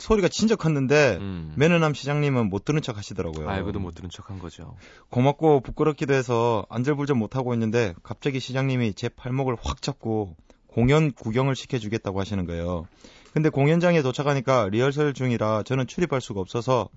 소리가 0.00 0.28
진짜 0.28 0.56
컸는데 0.56 1.18
음. 1.20 1.52
매너남 1.56 1.92
시장님은 1.92 2.48
못 2.48 2.64
들은 2.64 2.80
척 2.80 2.96
하시더라고요. 2.96 3.48
알고도 3.48 3.80
못 3.80 3.94
들은 3.94 4.08
척 4.08 4.30
한 4.30 4.38
거죠. 4.38 4.76
고맙고 5.10 5.60
부끄럽기도 5.60 6.14
해서 6.14 6.64
안절부절 6.70 7.16
못 7.16 7.36
하고 7.36 7.52
있는데 7.54 7.94
갑자기 8.02 8.40
시장님이 8.40 8.94
제 8.94 9.08
팔목을 9.10 9.56
확 9.60 9.82
잡고 9.82 10.36
공연 10.66 11.12
구경을 11.12 11.54
시켜주겠다고 11.54 12.18
하시는 12.18 12.46
거예요. 12.46 12.86
근데 13.34 13.48
공연장에 13.48 14.02
도착하니까 14.02 14.68
리허설 14.70 15.12
중이라 15.12 15.64
저는 15.64 15.86
출입할 15.86 16.20
수가 16.20 16.40
없어서 16.40 16.88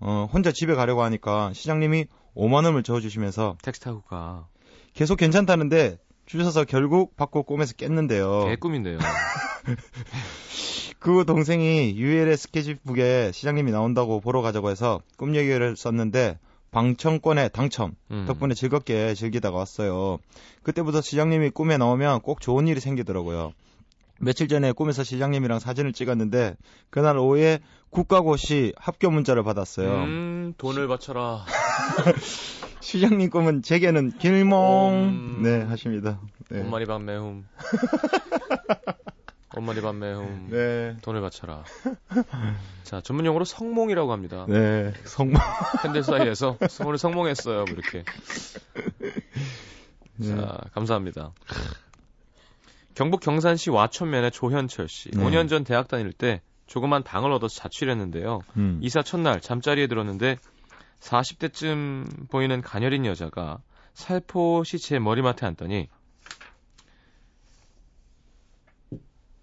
어, 0.00 0.28
혼자 0.32 0.50
집에 0.50 0.74
가려고 0.74 1.02
하니까 1.04 1.52
시장님이 1.52 2.06
5만 2.34 2.64
원을 2.64 2.82
저어주시면서 2.82 3.56
텍스트 3.62 3.88
하고 3.88 4.02
가. 4.02 4.48
계속 4.94 5.16
괜찮다는데 5.16 5.98
주셔서 6.26 6.64
결국 6.64 7.16
받고 7.16 7.42
꿈에서 7.44 7.74
깼는데요. 7.74 8.46
개꿈인데요. 8.46 8.98
그 10.98 11.24
동생이 11.26 11.94
UL의 11.96 12.36
스케치북에 12.36 13.32
시장님이 13.32 13.72
나온다고 13.72 14.20
보러 14.20 14.40
가자고 14.40 14.70
해서 14.70 15.00
꿈 15.16 15.34
얘기를 15.34 15.76
썼는데 15.76 16.38
방청권에 16.70 17.48
당첨. 17.48 17.94
음. 18.10 18.24
덕분에 18.26 18.54
즐겁게 18.54 19.14
즐기다가 19.14 19.58
왔어요. 19.58 20.18
그때부터 20.62 21.00
시장님이 21.00 21.50
꿈에 21.50 21.76
나오면 21.76 22.20
꼭 22.20 22.40
좋은 22.40 22.66
일이 22.66 22.80
생기더라고요. 22.80 23.52
며칠 24.20 24.46
전에 24.46 24.72
꿈에서 24.72 25.02
시장님이랑 25.02 25.58
사진을 25.58 25.92
찍었는데 25.92 26.56
그날 26.90 27.18
오후에 27.18 27.58
국가고시 27.90 28.72
합격 28.76 29.12
문자를 29.12 29.42
받았어요. 29.42 29.92
음, 30.04 30.54
돈을 30.56 30.86
바쳐라. 30.86 31.44
시장님 32.82 33.30
꿈은 33.30 33.62
제게는 33.62 34.18
길몽 34.18 34.92
음. 34.94 35.42
네 35.42 35.62
하십니다. 35.62 36.20
네. 36.50 36.60
엄마리 36.60 36.84
밥 36.84 37.00
매움. 37.00 37.46
엄마리 39.54 39.80
밥 39.80 39.94
매움. 39.94 40.48
네. 40.50 40.96
돈을 41.02 41.20
바쳐라. 41.20 41.64
자, 42.82 43.00
전문 43.02 43.24
용어로 43.26 43.44
성몽이라고 43.44 44.12
합니다. 44.12 44.46
네. 44.48 44.92
성모. 45.04 45.38
팬들 45.82 46.02
사이에서 46.02 46.58
오늘 46.84 46.98
성몽했어요. 46.98 47.64
뭐 47.64 47.66
이렇게. 47.72 48.02
네. 50.16 50.26
자, 50.28 50.58
감사합니다. 50.74 51.32
경북 52.94 53.20
경산시 53.20 53.70
와천면의 53.70 54.32
조현철 54.32 54.88
씨. 54.88 55.10
네. 55.10 55.22
5년 55.22 55.48
전 55.48 55.64
대학 55.64 55.88
다닐 55.88 56.12
때 56.12 56.42
조그만 56.66 57.02
방을 57.02 57.30
얻어서 57.30 57.60
자취를 57.60 57.92
했는데요. 57.92 58.40
음. 58.56 58.78
이사 58.82 59.02
첫날 59.02 59.40
잠자리에 59.40 59.86
들었는데 59.86 60.38
40대쯤 61.02 62.30
보이는 62.30 62.62
가녀린 62.62 63.04
여자가 63.04 63.58
살포시 63.92 64.78
제 64.78 64.98
머리맡에 64.98 65.44
앉더니 65.44 65.88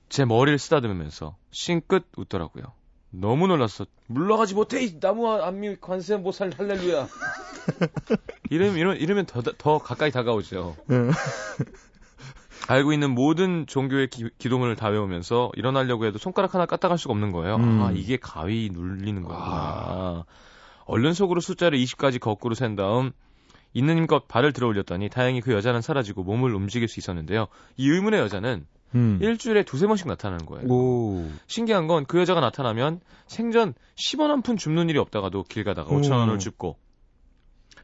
제 0.08 0.26
머리를 0.26 0.58
쓰다듬으면서 0.58 1.36
싱긋 1.52 2.08
웃더라고요. 2.18 2.64
너무 3.12 3.48
놀랐어. 3.48 3.86
물러가지 4.08 4.56
못해 4.56 4.84
이 4.84 5.00
나무 5.00 5.30
안미 5.30 5.78
관세 5.82 6.20
보살 6.22 6.52
할렐루야. 6.58 7.08
이러면 8.50 8.78
이러, 8.78 8.94
이러면 8.96 9.26
더, 9.26 9.42
더 9.42 9.78
가까이 9.78 10.12
다가오죠. 10.12 10.76
네. 10.88 10.96
알고 12.68 12.94
있는 12.94 13.12
모든 13.12 13.66
종교의 13.68 14.10
기, 14.10 14.30
기도문을 14.38 14.76
다 14.76 14.90
외우면서 14.90 15.52
일어나려고 15.56 16.06
해도 16.06 16.18
손가락 16.20 16.54
하나 16.54 16.66
까딱할 16.66 16.98
수가 16.98 17.14
없는 17.14 17.32
거예요. 17.32 17.56
음. 17.56 17.82
아 17.82 17.92
이게 17.92 18.18
가위 18.18 18.70
눌리는 18.72 19.24
거구나. 19.24 20.26
얼른 20.90 21.14
속으로 21.14 21.40
숫자를 21.40 21.78
20까지 21.80 22.20
거꾸로 22.20 22.56
센 22.56 22.76
다음 22.76 23.12
있는 23.74 23.98
힘껏 23.98 24.28
발을 24.28 24.52
들어 24.54 24.68
올렸더니 24.68 25.10
다행히 25.10 25.42
그 25.42 25.54
여자는 25.54 25.82
사라지고 25.82 26.24
몸을 26.24 26.54
움직일 26.56 26.88
수 26.88 27.00
있었는데요. 27.00 27.48
이 27.78 27.90
의문의 27.90 28.20
여자는 28.20 28.66
음. 28.96 29.20
일주일에 29.22 29.64
두세 29.64 29.86
번씩 29.86 30.08
나타나는 30.08 30.48
거예요. 30.48 30.68
오. 30.68 31.30
신기한 31.46 31.86
건 31.88 32.06
그 32.06 32.20
여자가 32.20 32.40
나타나면 32.42 33.02
생전 33.28 33.76
10원 33.96 34.28
한 34.30 34.42
푼 34.42 34.58
줍는 34.58 34.90
일이 34.90 34.98
없다가도 34.98 35.44
길 35.44 35.64
가다가 35.64 35.92
5천 35.92 36.12
원을 36.12 36.36
음. 36.36 36.40
줍고 36.40 36.78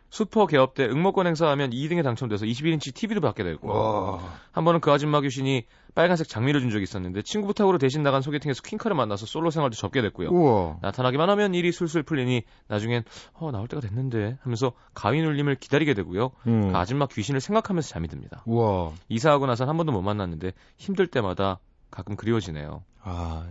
슈퍼 0.09 0.47
개업 0.47 0.73
때 0.73 0.85
응모권 0.85 1.27
행사하면 1.27 1.71
2등에 1.71 2.01
당첨돼서 2.03 2.45
21인치 2.45 2.93
TV도 2.95 3.21
받게 3.21 3.43
되고 3.43 3.67
와. 3.67 4.19
한 4.51 4.63
번은 4.65 4.79
그 4.79 4.91
아줌마 4.91 5.21
귀신이 5.21 5.65
빨간색 5.95 6.27
장미를 6.27 6.59
준 6.59 6.69
적이 6.69 6.83
있었는데 6.83 7.21
친구 7.21 7.47
부탁으로 7.47 7.77
대신 7.77 8.03
나간 8.03 8.21
소개팅에서 8.21 8.61
퀸카를 8.61 8.95
만나서 8.95 9.25
솔로 9.25 9.49
생활도 9.49 9.75
접게 9.75 10.01
됐고요. 10.01 10.29
우와. 10.29 10.77
나타나기만 10.81 11.29
하면 11.29 11.55
일이 11.55 11.71
술술 11.71 12.03
풀리니 12.03 12.43
나중엔 12.67 13.03
어 13.33 13.51
나올 13.51 13.67
때가 13.69 13.81
됐는데 13.81 14.37
하면서 14.41 14.73
가위 14.93 15.21
눌림을 15.21 15.55
기다리게 15.55 15.93
되고요. 15.93 16.31
음. 16.47 16.71
그 16.71 16.77
아줌마 16.77 17.07
귀신을 17.07 17.39
생각하면서 17.39 17.87
잠이 17.87 18.09
듭니다. 18.09 18.43
우와. 18.45 18.91
이사하고 19.07 19.45
나선 19.45 19.69
한 19.69 19.77
번도 19.77 19.93
못 19.93 20.01
만났는데 20.01 20.51
힘들 20.77 21.07
때마다 21.07 21.59
가끔 21.89 22.17
그리워지네요. 22.17 22.83
아. 23.01 23.47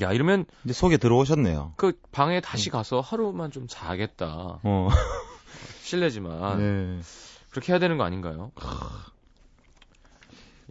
야 0.00 0.12
이러면 0.12 0.46
이제 0.64 0.72
속에 0.72 0.96
들어오셨네요. 0.96 1.72
그 1.76 1.98
방에 2.12 2.40
다시 2.40 2.70
가서 2.70 3.00
하루만 3.00 3.50
좀 3.50 3.66
자겠다. 3.68 4.60
어. 4.62 4.88
실례지만 5.82 6.58
네. 6.58 7.00
그렇게 7.50 7.72
해야 7.72 7.80
되는 7.80 7.98
거 7.98 8.04
아닌가요? 8.04 8.52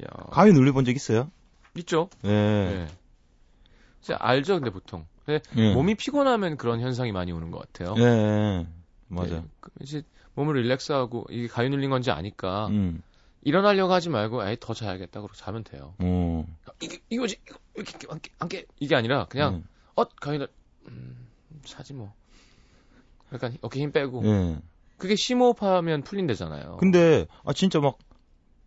야 0.01 0.07
가위 0.31 0.51
눌려본 0.51 0.85
적 0.85 0.95
있어요? 0.95 1.31
있죠. 1.75 2.09
네. 2.21 2.29
네. 2.31 2.87
이제 4.01 4.13
알죠, 4.13 4.55
근데 4.55 4.69
보통. 4.69 5.05
근데 5.25 5.43
네. 5.55 5.73
몸이 5.73 5.95
피곤하면 5.95 6.57
그런 6.57 6.79
현상이 6.79 7.11
많이 7.11 7.31
오는 7.31 7.51
것 7.51 7.59
같아요. 7.59 7.95
네. 7.95 8.67
맞아. 9.07 9.35
네, 9.35 9.43
그 9.59 9.71
이제 9.81 10.03
몸을 10.35 10.61
릴렉스하고 10.61 11.27
이게 11.29 11.47
가위 11.47 11.69
눌린 11.69 11.89
건지 11.89 12.11
아니까 12.11 12.67
음. 12.67 13.01
일어나려고 13.41 13.93
하지 13.93 14.09
말고 14.09 14.41
아예 14.41 14.57
더 14.59 14.73
자야겠다 14.73 15.21
그러고 15.21 15.35
자면 15.35 15.63
돼요. 15.63 15.93
어. 15.99 16.45
이게 16.81 16.99
이거지 17.09 17.37
이거 17.47 17.57
이렇게 17.75 18.07
안게 18.09 18.31
안게 18.39 18.65
이게 18.79 18.95
아니라 18.95 19.25
그냥 19.25 19.55
음. 19.55 19.67
어 19.95 20.03
가위 20.03 20.37
눌 20.37 20.49
음, 20.87 21.27
자지 21.65 21.93
뭐. 21.93 22.13
약간 23.33 23.57
어깨 23.61 23.79
힘 23.81 23.91
빼고 23.91 24.21
네. 24.23 24.59
그게 24.97 25.15
심호흡하면 25.15 26.03
풀린대잖아요. 26.03 26.77
근데 26.77 27.27
아 27.45 27.53
진짜 27.53 27.79
막 27.79 27.97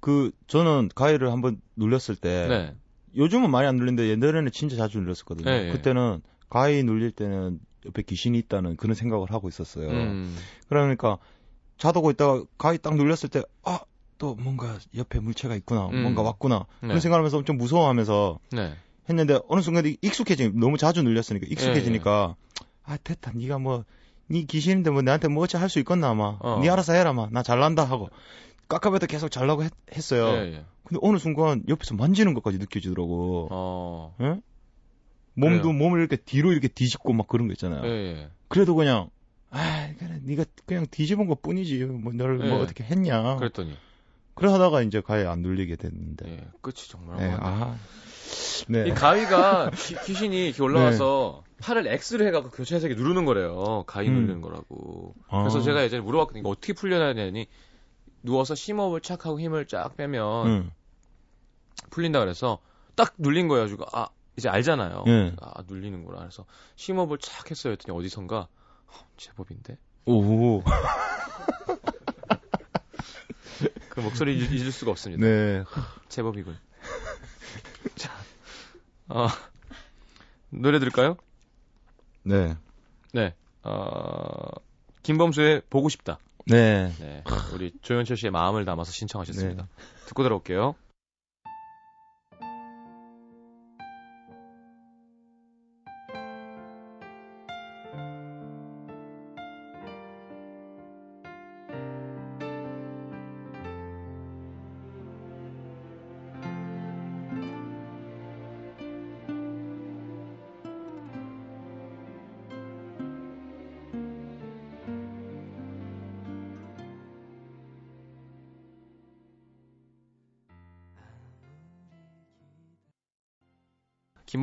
그 0.03 0.33
저는 0.49 0.91
가위를 0.97 1.31
한번 1.31 1.61
눌렸을 1.77 2.17
때 2.17 2.47
네. 2.49 2.75
요즘은 3.17 3.51
많이 3.51 3.69
안 3.69 3.77
눌리는데 3.77 4.09
옛날에는 4.09 4.51
진짜 4.51 4.77
자주 4.77 4.99
눌렸었거든요. 4.99 5.49
네, 5.49 5.67
네. 5.67 5.73
그때는 5.73 6.21
가위 6.51 6.83
눌릴 6.83 7.13
때는 7.13 7.61
옆에 7.87 8.03
귀신이 8.03 8.37
있다는 8.41 8.77
그런 8.77 8.95
생각을 8.97 9.31
하고 9.31 9.49
있었어요. 9.49 9.89
음. 9.89 10.37
그러니까 10.69 11.19
자다고 11.79 12.11
있다가 12.11 12.43
가위 12.59 12.79
딱 12.79 12.97
눌렸을 12.97 13.29
때 13.31 13.43
아 13.65 13.79
또 14.19 14.37
뭔가 14.37 14.79
옆에 14.97 15.19
물체가 15.19 15.57
있구나, 15.57 15.87
음. 15.89 16.03
뭔가 16.03 16.23
왔구나 16.23 16.67
네. 16.81 16.89
그런 16.89 17.01
생각하면서 17.01 17.39
엄청 17.39 17.57
무서워하면서 17.57 18.39
네. 18.53 18.75
했는데 19.09 19.41
어느 19.49 19.61
순간에 19.63 19.97
익숙해지 20.01 20.51
너무 20.55 20.79
자주 20.79 21.03
눌렸으니까 21.03 21.47
예, 21.49 21.51
익숙해지니까 21.53 22.37
아 22.85 22.97
됐다 22.99 23.33
네가 23.35 23.59
뭐 23.59 23.85
네 24.29 24.45
귀신인데 24.45 24.91
뭐 24.91 25.03
나한테 25.03 25.27
뭐 25.29 25.43
어찌 25.43 25.57
할 25.57 25.69
수 25.69 25.79
있겠나 25.81 26.09
아마 26.11 26.37
어. 26.41 26.61
네 26.63 26.69
알아서 26.71 26.93
해라 26.93 27.13
마 27.13 27.29
나 27.33 27.43
잘난다 27.43 27.85
하고 27.85 28.09
깎아봐도 28.73 29.07
계속 29.07 29.29
잘라고 29.29 29.65
했, 29.65 29.73
했어요. 29.95 30.29
예, 30.29 30.55
예. 30.55 30.65
근데 30.85 30.99
어느 31.03 31.19
순간 31.19 31.63
옆에서 31.69 31.95
만지는 31.95 32.33
것까지 32.35 32.59
느껴지더라고. 32.59 33.49
어. 33.51 34.15
예? 34.21 34.41
몸도 35.35 35.69
그래요. 35.69 35.79
몸을 35.79 36.01
이렇게 36.01 36.17
뒤로 36.17 36.53
이렇게 36.53 36.69
뒤집고 36.69 37.13
막 37.13 37.27
그런 37.27 37.49
거 37.49 37.53
있잖아요. 37.53 37.85
예, 37.85 37.91
예. 37.91 38.31
그래도 38.49 38.75
그냥 38.75 39.11
아 39.51 39.91
그래 39.99 40.21
네가 40.23 40.45
그냥 40.67 40.87
뒤집은 40.91 41.27
것 41.27 41.43
뿐이지 41.43 41.85
뭐 41.85 42.13
너를 42.13 42.39
뭐 42.39 42.47
예. 42.47 42.63
어떻게 42.63 42.85
했냐. 42.85 43.37
그랬더니 43.37 43.75
그래 44.35 44.51
하다가 44.51 44.83
이제 44.83 45.01
가위 45.01 45.27
안 45.27 45.41
눌리게 45.43 45.77
됐는데. 45.77 46.31
예, 46.31 46.49
끝이 46.63 46.77
정말. 46.89 47.19
네, 47.19 47.31
험하네요. 47.31 47.65
아. 47.65 47.77
네. 48.69 48.89
이 48.89 48.91
가위가 48.93 49.71
귀, 50.07 50.15
신이 50.15 50.47
이렇게 50.47 50.63
올라와서 50.63 51.45
팔을 51.61 51.87
X를 51.87 52.27
해갖고 52.29 52.51
교차해서 52.51 52.87
이렇게 52.87 53.01
누르는 53.01 53.27
거래요. 53.27 53.85
가위 53.87 54.09
음. 54.09 54.15
누르는 54.15 54.41
거라고. 54.41 55.15
그래서 55.29 55.59
아. 55.59 55.63
제가 55.63 55.83
예전에 55.83 56.03
물어봤거든요. 56.03 56.49
어떻게 56.49 56.73
풀려나야 56.73 57.15
되니? 57.15 57.47
누워서 58.23 58.55
심호흡을 58.55 59.01
착 59.01 59.27
하고 59.27 59.39
힘을 59.41 59.67
쫙 59.67 59.97
빼면 59.97 60.47
응. 60.47 60.71
풀린다 61.91 62.21
그래서 62.21 62.59
딱 62.95 63.15
눌린 63.19 63.49
거예요. 63.49 63.65
가지고 63.65 63.85
아 63.93 64.09
이제 64.37 64.49
알잖아요. 64.49 65.05
예. 65.09 65.35
아 65.41 65.63
눌리는구나. 65.67 66.19
그래서 66.21 66.45
심호흡을 66.77 67.19
착 67.19 67.51
했어요. 67.51 67.73
했더니 67.73 67.97
어디선가 67.99 68.49
어, 68.87 68.95
제법인데 69.17 69.77
오. 70.07 70.63
그 73.91 74.01
목소리 74.01 74.39
잊- 74.39 74.53
잊을 74.53 74.73
수가 74.73 74.91
없습니다. 74.93 75.25
네. 75.27 75.65
제법이군. 76.09 76.57
자, 77.97 78.11
어, 79.09 79.27
노래 80.51 80.79
들을까요? 80.79 81.17
네. 82.23 82.57
네. 83.13 83.35
어, 83.63 84.49
김범수의 85.03 85.63
보고 85.69 85.89
싶다. 85.89 86.19
네. 86.47 86.93
네. 86.99 87.23
우리 87.55 87.73
조현철 87.83 88.17
씨의 88.17 88.31
마음을 88.31 88.65
담아서 88.65 88.93
신청하셨습니다. 88.93 89.63
네. 89.63 89.69
듣고 90.07 90.23
들어올게요. 90.23 90.75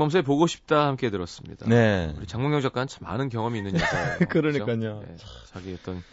김범수의 0.09 0.23
보고 0.23 0.47
싶다 0.47 0.87
함께 0.87 1.09
들었습니다. 1.09 1.65
네. 1.67 2.13
우리 2.17 2.25
장문경 2.27 2.61
작가는 2.61 2.87
참 2.87 3.03
많은 3.07 3.29
경험이 3.29 3.59
있는 3.59 3.73
여자예요. 3.79 4.17
그러니까요. 4.29 4.75
그죠? 4.75 5.03
네, 5.07 5.15
자기 5.45 5.73
어떤 5.79 6.03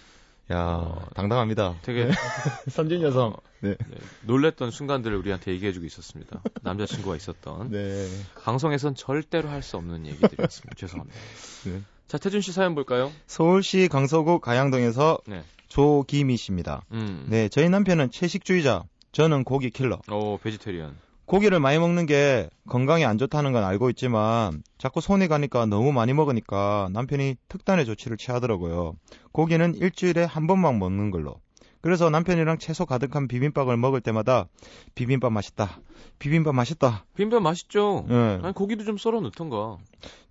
야, 0.53 0.59
어, 0.65 1.07
당당합니다. 1.15 1.75
되게 1.83 2.09
선진 2.71 3.03
여성. 3.03 3.35
네. 3.61 3.71
네, 3.71 3.97
놀랬던 4.23 4.71
순간들을 4.71 5.17
우리한테 5.17 5.51
얘기해주고 5.53 5.85
있었습니다. 5.87 6.41
남자친구가 6.63 7.17
있었던 7.17 7.71
네. 7.71 8.07
방송에선 8.45 8.95
절대로 8.95 9.49
할 9.49 9.63
수 9.63 9.77
없는 9.79 10.07
얘기들이었습니다. 10.07 10.75
죄송합니다. 10.77 11.19
네. 11.65 11.81
자 12.07 12.19
태준 12.19 12.41
씨 12.41 12.53
사연 12.53 12.75
볼까요? 12.77 13.11
서울시 13.27 13.89
강서구 13.89 14.39
가양동에서 14.41 15.19
네. 15.27 15.43
조기미 15.69 16.37
씨입니다. 16.37 16.83
음. 16.93 17.27
네, 17.29 17.49
저희 17.49 17.69
남편은 17.69 18.11
채식주의자. 18.13 18.85
저는 19.13 19.45
고기 19.45 19.71
킬러. 19.71 19.99
오 20.13 20.39
베지테리언. 20.39 20.95
고기를 21.27 21.59
많이 21.61 21.79
먹는 21.79 22.07
게 22.07 22.49
건강에 22.69 23.05
안 23.05 23.19
좋다는 23.19 23.53
건 23.53 23.65
알고 23.65 23.91
있지만 23.91 24.63
자꾸 24.79 25.01
손이 25.01 25.29
가니까 25.29 25.67
너무 25.67 25.93
많이 25.93 26.13
먹으니까 26.13 26.89
남편이 26.93 27.37
특단의 27.49 27.85
조치를 27.85 28.17
취하더라고요. 28.17 28.95
고기는 29.33 29.75
일주일에 29.75 30.25
한 30.25 30.47
번만 30.47 30.79
먹는 30.79 31.11
걸로. 31.11 31.41
그래서 31.81 32.11
남편이랑 32.11 32.59
채소 32.59 32.87
가득한 32.87 33.29
비빔밥을 33.29 33.77
먹을 33.77 34.01
때마다 34.01 34.49
비빔밥 34.95 35.33
맛있다. 35.33 35.81
비빔밥 36.19 36.55
맛있다. 36.55 37.05
비빔밥 37.15 37.43
맛있죠. 37.43 38.07
예. 38.09 38.41
아니 38.43 38.53
고기도 38.55 38.85
좀 38.85 38.97
썰어 38.97 39.21
넣던가. 39.21 39.79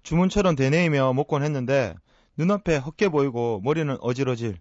주문처럼 0.03 0.55
되뇌이며 0.55 1.13
먹곤 1.13 1.43
했는데 1.43 1.93
눈앞에 2.37 2.77
헛게 2.77 3.09
보이고 3.09 3.61
머리는 3.63 3.95
어질어질. 4.01 4.57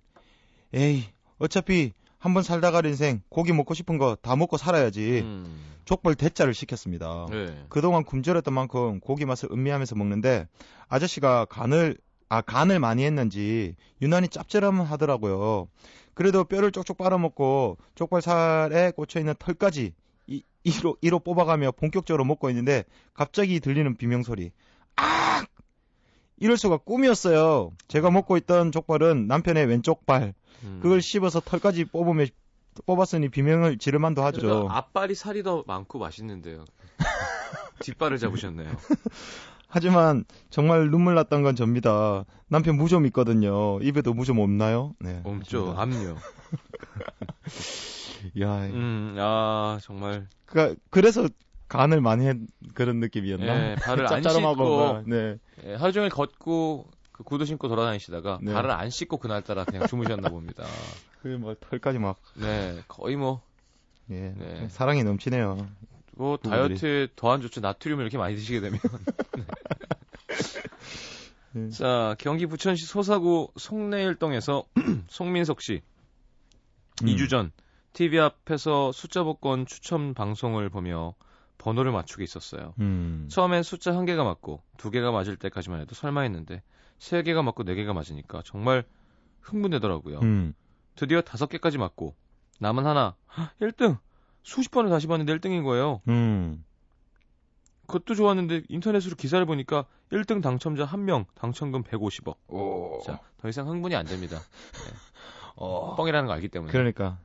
에이, 0.73 1.05
어차피 1.39 1.93
한번 2.25 2.43
살다 2.43 2.71
갈 2.71 2.87
인생 2.87 3.21
고기 3.29 3.53
먹고 3.53 3.75
싶은 3.75 3.99
거 3.99 4.17
다 4.23 4.35
먹고 4.35 4.57
살아야지. 4.57 5.21
음. 5.23 5.75
족벌 5.85 6.15
대짜를 6.15 6.55
시켰습니다. 6.55 7.27
네. 7.31 7.55
그동안 7.69 8.03
굶주렸던 8.03 8.55
만큼 8.55 8.99
고기 9.01 9.27
맛을 9.27 9.51
음미하면서 9.53 9.95
먹는데 9.97 10.49
아저씨가 10.89 11.45
간을 11.45 11.99
아 12.31 12.41
간을 12.41 12.79
많이 12.79 13.05
했는지 13.05 13.77
유난히 14.01 14.29
짭짤하면 14.29 14.87
하더라고요. 14.87 15.69
그래도 16.15 16.45
뼈를 16.45 16.73
쪽쪽 16.73 16.97
빨아먹고 16.97 17.77
족발 17.95 18.23
살에 18.23 18.93
꽂혀 18.93 19.21
있는 19.21 19.35
털까지 19.39 19.93
이, 20.29 20.43
이로 20.63 20.97
이로 21.03 21.19
뽑아가며 21.19 21.73
본격적으로 21.73 22.25
먹고 22.25 22.49
있는데 22.49 22.85
갑자기 23.13 23.61
들리는 23.61 23.95
비명 23.97 24.23
소리. 24.23 24.51
아! 24.97 25.45
이럴 26.39 26.57
수가 26.57 26.79
꿈이었어요. 26.79 27.73
제가 27.89 28.11
먹고 28.11 28.39
있던 28.39 28.73
족발은 28.73 29.27
남편의 29.27 29.67
왼쪽 29.67 30.07
발. 30.07 30.33
음. 30.63 30.81
그걸 30.83 31.03
씹어서 31.03 31.41
털까지 31.41 31.87
뽑으면 31.87 32.29
뽑았으니 32.87 33.29
비명을 33.29 33.79
지를 33.79 33.99
만도 33.99 34.23
하죠. 34.25 34.41
그러니까 34.41 34.77
앞발이 34.79 35.15
살이 35.15 35.43
더 35.43 35.65
많고 35.67 35.99
맛있는데요. 35.99 36.65
뒷발을 37.81 38.19
잡으셨네요. 38.19 38.69
하지만 39.69 40.25
정말 40.51 40.91
눈물 40.91 41.15
났던 41.17 41.43
건 41.43 41.57
접니다. 41.57 42.25
남편 42.49 42.77
무좀 42.77 43.07
있거든요. 43.07 43.81
입에도 43.81 44.15
무좀 44.15 44.39
없나요? 44.39 44.95
네. 45.01 45.21
없죠. 45.25 45.75
압류. 45.77 46.15
야, 48.41 48.67
음, 48.67 49.17
아 49.19 49.79
정말. 49.83 50.29
그러니까 50.47 50.81
그래서 50.91 51.29
간을 51.69 52.01
많이 52.01 52.27
한 52.27 52.47
그런 52.75 53.01
느낌이었나? 53.01 53.73
예, 53.73 53.75
발을 53.75 54.07
안 54.07 54.23
씻고 54.23 54.55
뭐, 54.55 55.03
네. 55.07 55.37
예, 55.65 55.75
하루 55.75 55.93
종일 55.93 56.11
걷고 56.11 56.89
그 57.15 57.23
구두 57.23 57.47
신고 57.47 57.69
돌아다니시다가 57.69 58.41
네. 58.43 58.53
발을 58.53 58.73
안 58.73 58.91
씻고 58.91 59.19
그날따라 59.19 59.65
그냥 59.65 59.87
주무셨나 59.87 60.31
봅니다. 60.31 60.65
그뭐 61.23 61.55
털까지 61.61 62.01
막 62.01 62.21
네, 62.35 62.83
거의 62.89 63.15
뭐, 63.15 63.41
예. 64.11 64.35
네. 64.37 64.69
사랑이 64.69 65.05
넘치네요. 65.05 65.69
뭐. 66.17 66.37
다이어트에 66.39 67.09
더안 67.15 67.41
좋죠. 67.41 67.61
나트륨을 67.61 68.03
이렇게 68.03 68.19
많이 68.19 68.35
드시게 68.35 68.61
되면. 68.61 68.81
네. 71.53 71.71
자, 71.71 72.17
경기 72.19 72.47
부천시 72.47 72.85
소사구 72.85 73.53
송내일동에서 73.57 74.65
송민석 75.07 75.63
씨 75.63 75.83
음. 77.03 77.07
2주 77.07 77.31
전 77.31 77.53
TV 77.93 78.19
앞에서 78.19 78.91
숫자 78.91 79.23
복권 79.23 79.67
추첨 79.67 80.15
방송을 80.15 80.69
보며 80.69 81.15
번호를 81.59 81.93
맞추고 81.93 82.25
있었어요. 82.25 82.75
음. 82.81 83.29
처음엔 83.31 83.63
숫자 83.63 83.95
한 83.95 84.05
개가 84.05 84.25
맞고 84.25 84.63
두 84.79 84.91
개가 84.91 85.13
맞을 85.13 85.37
때까지만 85.37 85.81
해도 85.81 85.95
설마 85.95 86.23
했는데 86.23 86.65
세 87.05 87.23
개가 87.23 87.43
맞고 87.43 87.65
네 87.65 87.75
개가 87.75 87.93
맞으니까 87.93 88.41
정말 88.47 88.83
흥분되더라고요. 89.43 90.21
음. 90.21 90.55
드디어 90.97 91.21
다섯 91.21 91.51
개까지 91.51 91.77
맞고 91.77 92.15
남은 92.61 92.87
하나 92.87 93.15
1등 93.61 93.99
수십 94.43 94.71
번을 94.71 94.89
다시 94.89 95.07
봤는데 95.07 95.37
1등인 95.37 95.65
거예요. 95.65 96.01
음. 96.09 96.65
그것도 97.87 98.15
좋았는데 98.15 98.63
인터넷으로 98.71 99.17
기사를 99.17 99.45
보니까 99.45 99.85
1등 100.13 100.43
당첨자 100.43 100.87
1명 100.87 101.27
당첨금 101.35 101.83
150억. 101.83 102.37
오. 102.49 103.03
자, 103.05 103.21
더 103.37 103.51
이상 103.51 103.69
흥분이 103.69 103.95
안 103.95 104.07
됩니다. 104.07 104.39
어. 105.57 105.97
뻥이라는 105.97 106.27
거 106.27 106.33
알기 106.33 106.49
때문에. 106.49 106.73
그러니까. 106.73 107.19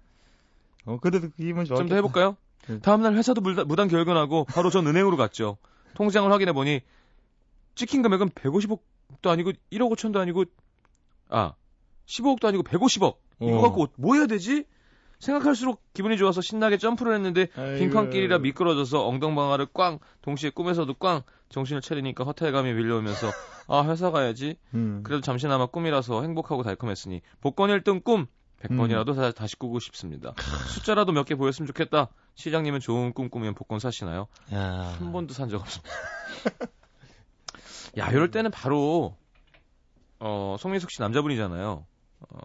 어, 0.84 0.98
그래도 1.00 1.30
기분 1.38 1.64
좋아. 1.64 1.78
좀더 1.78 1.96
해볼까요? 1.96 2.36
네. 2.68 2.80
다음날 2.80 3.16
회사도 3.16 3.40
무단, 3.40 3.66
무단 3.66 3.88
결근하고 3.88 4.44
바로 4.44 4.70
전 4.72 4.86
은행으로 4.88 5.16
갔죠. 5.16 5.58
통장을 5.94 6.30
확인해 6.30 6.52
보니 6.52 6.82
찍힌 7.76 8.02
금액은 8.02 8.32
150억 8.32 8.82
도 9.22 9.30
아니고 9.30 9.52
1억 9.72 9.92
5천도 9.92 10.18
아니고 10.18 10.46
아 11.30 11.54
15억도 12.06 12.46
아니고 12.46 12.64
150억. 12.64 13.18
이거 13.42 13.58
어. 13.58 13.62
갖고 13.62 13.88
뭐 13.98 14.16
해야 14.16 14.26
되지? 14.28 14.66
생각할수록 15.20 15.82
기분이 15.94 16.18
좋아서 16.18 16.40
신나게 16.42 16.78
점프를 16.78 17.14
했는데 17.16 17.48
빙판길이라 17.78 18.40
미끄러져서 18.40 19.06
엉덩방아를 19.06 19.68
꽝 19.74 20.00
동시에 20.22 20.50
꿈에서도 20.50 20.94
꽝 20.94 21.24
정신을 21.50 21.82
차리니까 21.82 22.24
허탈감이 22.24 22.72
밀려오면서 22.74 23.30
아 23.68 23.84
회사 23.90 24.12
가야지 24.12 24.56
음. 24.74 25.02
그래도 25.04 25.22
잠시나마 25.22 25.66
꿈이라서 25.66 26.22
행복하고 26.22 26.64
달콤했으니 26.64 27.22
복권 27.42 27.70
1등 27.70 28.02
꿈 28.04 28.22
음. 28.22 28.28
100번이라도 28.78 29.16
다, 29.16 29.32
다시 29.32 29.56
꾸고 29.58 29.80
싶습니다. 29.80 30.34
숫자라도 30.74 31.12
몇 31.14 31.26
개 31.26 31.36
보였으면 31.36 31.68
좋겠다. 31.68 32.10
시장님은 32.36 32.80
좋은 32.82 33.14
꿈 33.14 33.30
꾸면 33.30 33.56
복권 33.56 33.80
사시나요? 33.80 34.28
야. 34.54 34.96
한 35.00 35.12
번도 35.14 35.34
산 35.34 35.50
적 35.50 35.62
없습니다. 35.62 35.90
야, 37.98 38.10
이럴 38.12 38.32
때는 38.32 38.52
바로 38.52 39.16
어, 40.20 40.56
송민숙 40.60 40.92
씨 40.92 41.02
남자분이잖아요. 41.02 41.86
어, 42.30 42.40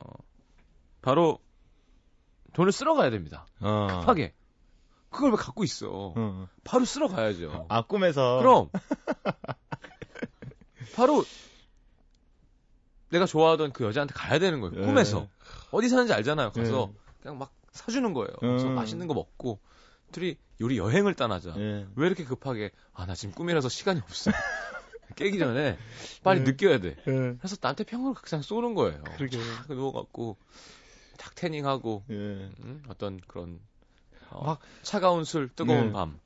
바로 1.02 1.38
돈을 2.54 2.72
쓸어 2.72 2.94
가야 2.94 3.10
됩니다. 3.10 3.46
어. 3.60 3.86
급하게. 4.00 4.32
그걸 5.10 5.30
왜 5.30 5.36
갖고 5.36 5.62
있어? 5.64 5.88
어. 5.90 6.48
바로 6.64 6.84
쓸어 6.84 7.08
가야죠. 7.08 7.66
아, 7.68 7.82
꿈에서. 7.82 8.38
그럼 8.38 8.68
바로 10.96 11.24
내가 13.10 13.26
좋아하던 13.26 13.72
그 13.72 13.84
여자한테 13.84 14.14
가야 14.14 14.38
되는 14.38 14.60
거예요. 14.60 14.80
예. 14.80 14.86
꿈에서 14.86 15.28
어디 15.70 15.88
사는지 15.88 16.12
알잖아요. 16.12 16.52
가서 16.52 16.90
예. 16.92 16.98
그냥 17.22 17.38
막 17.38 17.52
사주는 17.72 18.12
거예요. 18.12 18.28
그래서 18.40 18.66
음. 18.66 18.74
맛있는 18.74 19.06
거 19.06 19.14
먹고 19.14 19.60
둘이 20.12 20.36
요리 20.60 20.78
여행을 20.78 21.14
떠나자. 21.14 21.54
예. 21.56 21.86
왜 21.96 22.06
이렇게 22.06 22.24
급하게 22.24 22.70
아 22.92 23.06
나 23.06 23.14
지금 23.14 23.34
꿈이라서 23.34 23.68
시간이 23.68 24.00
없어. 24.00 24.30
깨기 25.16 25.38
전에 25.38 25.78
빨리 26.22 26.40
네. 26.44 26.50
느껴야 26.52 26.78
돼. 26.80 26.96
예. 27.06 27.34
그래서 27.38 27.56
나한테 27.60 27.84
평을 27.84 28.14
그냥 28.14 28.42
쏘는 28.42 28.74
거예요. 28.74 29.02
그러게. 29.16 29.38
탁 29.38 29.66
누워갖고 29.74 30.36
탁 31.18 31.34
태닝하고 31.34 32.04
예. 32.10 32.14
음, 32.14 32.82
어떤 32.88 33.20
그런 33.26 33.60
어, 34.30 34.44
막- 34.44 34.60
차가운 34.82 35.24
술, 35.24 35.48
뜨거운 35.54 35.86
네. 35.86 35.92
밤. 35.92 36.18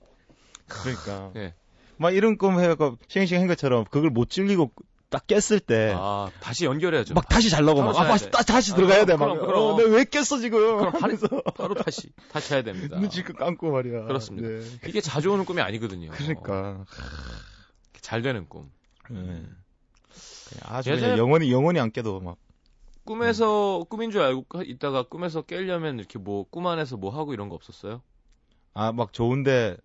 그러니까. 0.69 1.33
예. 1.37 1.55
막 1.99 2.15
이런 2.15 2.39
꿈 2.39 2.61
해갖고 2.61 2.97
싱싱한 3.09 3.47
것처럼 3.49 3.85
그걸 3.91 4.11
못 4.11 4.31
즐기고 4.31 4.71
딱 5.11 5.27
깼을 5.27 5.61
때. 5.61 5.95
아 5.97 6.31
다시 6.41 6.65
연결해야죠. 6.67 7.15
막 7.15 7.29
다시 7.29 7.49
잘라고 7.51 7.83
막, 7.83 7.99
아. 7.99 8.17
다, 8.17 8.43
다시 8.43 8.73
아, 8.73 8.77
들어가야 8.77 9.05
돼. 9.07 9.17
막, 9.17 9.25
그럼, 9.33 9.47
그럼. 9.47 9.63
어, 9.63 9.77
내가 9.79 9.89
왜 9.91 10.05
깼어, 10.05 10.23
지금? 10.39 10.51
그럼 10.79 10.93
바로, 10.93 11.17
바로 11.57 11.75
다시 11.75 12.11
다시 12.31 12.53
해야 12.55 12.63
됩니다. 12.63 12.99
눈 13.01 13.09
지금 13.11 13.35
감고 13.35 13.73
말이야. 13.73 14.03
그렇습니다. 14.05 14.49
네. 14.49 14.89
이게 14.89 15.01
자주 15.01 15.31
오는 15.33 15.45
꿈이 15.47 15.61
아니거든요. 15.63 16.11
그러니까. 16.11 16.85
잘 18.09 18.23
되는 18.23 18.49
꿈. 18.49 18.73
예. 19.11 19.15
그냥 19.17 19.45
아주 20.65 20.91
예전에- 20.93 21.19
영원히, 21.19 21.53
영원히 21.53 21.79
안 21.79 21.91
깨도 21.93 22.21
막. 22.21 22.39
꿈에서 23.05 23.85
꿈인 23.91 24.11
줄 24.11 24.23
알고 24.23 24.63
있다가 24.63 25.03
꿈에서 25.03 25.43
깨려면 25.43 25.99
이렇게 25.99 26.19
뭐 26.19 26.45
꿈 26.45 26.67
안에서 26.67 26.97
뭐 26.97 27.11
하고 27.11 27.35
이런 27.35 27.51
거 27.51 27.55
없었어요? 27.55 28.01
아, 28.73 28.93
막 28.93 29.13
좋은데. 29.13 29.77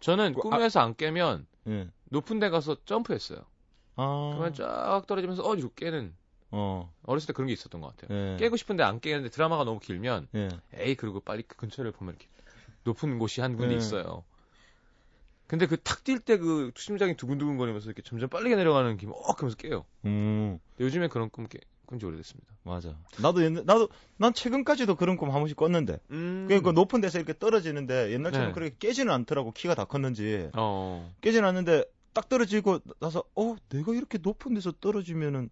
저는 0.00 0.34
그- 0.34 0.40
꿈에서 0.40 0.80
안 0.80 0.96
깨면 0.96 1.46
예. 1.68 1.88
높은 2.10 2.40
데 2.40 2.50
가서 2.50 2.76
점프했어요. 2.84 3.38
아. 3.94 4.30
그러면 4.34 4.52
쫙 4.52 5.04
떨어지면서 5.06 5.48
어 5.48 5.54
이거 5.54 5.68
깨는 5.76 6.12
어. 6.50 6.92
어렸을 7.04 7.28
때 7.28 7.32
그런 7.34 7.46
게 7.46 7.52
있었던 7.52 7.80
것 7.80 7.96
같아요. 7.96 8.18
예. 8.32 8.36
깨고 8.36 8.56
싶은데 8.56 8.82
안 8.82 8.98
깨는데 8.98 9.30
드라마가 9.30 9.62
너무 9.62 9.78
길면 9.78 10.26
예. 10.34 10.48
에이 10.74 10.96
그리고 10.96 11.20
빨리 11.20 11.44
그 11.44 11.54
근처를 11.56 11.92
보면 11.92 12.14
이렇게 12.14 12.28
높은 12.82 13.20
곳이 13.20 13.40
한 13.40 13.56
군데 13.56 13.74
네. 13.74 13.78
있어요. 13.78 14.24
근데 15.46 15.66
그 15.66 15.76
탁 15.76 16.02
뛸 16.04 16.24
때 16.24 16.38
그 16.38 16.72
심장이 16.76 17.16
두근두근 17.16 17.56
거리면서 17.56 17.86
이렇게 17.86 18.02
점점 18.02 18.28
빠르게 18.28 18.56
내려가는 18.56 18.96
기분 18.96 19.14
어 19.14 19.32
하면서 19.36 19.56
깨요. 19.56 19.84
음. 20.04 20.58
요즘에 20.80 21.08
그런 21.08 21.30
꿈 21.30 21.46
깨, 21.46 21.58
꾼지 21.86 22.04
오래됐습니다. 22.04 22.52
맞아. 22.64 22.96
나도 23.22 23.44
옛날, 23.44 23.64
나도, 23.64 23.88
난 24.16 24.34
최근까지도 24.34 24.96
그런 24.96 25.16
꿈 25.16 25.30
한 25.30 25.40
번씩 25.40 25.56
꿨는데. 25.56 26.00
음. 26.10 26.46
그러니까 26.48 26.72
높은 26.72 27.00
데서 27.00 27.18
이렇게 27.18 27.32
떨어지는데 27.38 28.10
옛날처럼 28.12 28.48
네. 28.48 28.52
그렇게 28.54 28.74
깨지는 28.78 29.12
않더라고. 29.12 29.52
키가 29.52 29.74
다 29.76 29.84
컸는지. 29.84 30.50
어. 30.54 31.12
깨지는 31.20 31.48
않는데 31.48 31.84
딱 32.12 32.28
떨어지고 32.28 32.80
나서 32.98 33.22
어, 33.36 33.54
내가 33.68 33.92
이렇게 33.94 34.18
높은 34.18 34.54
데서 34.54 34.72
떨어지면은 34.80 35.48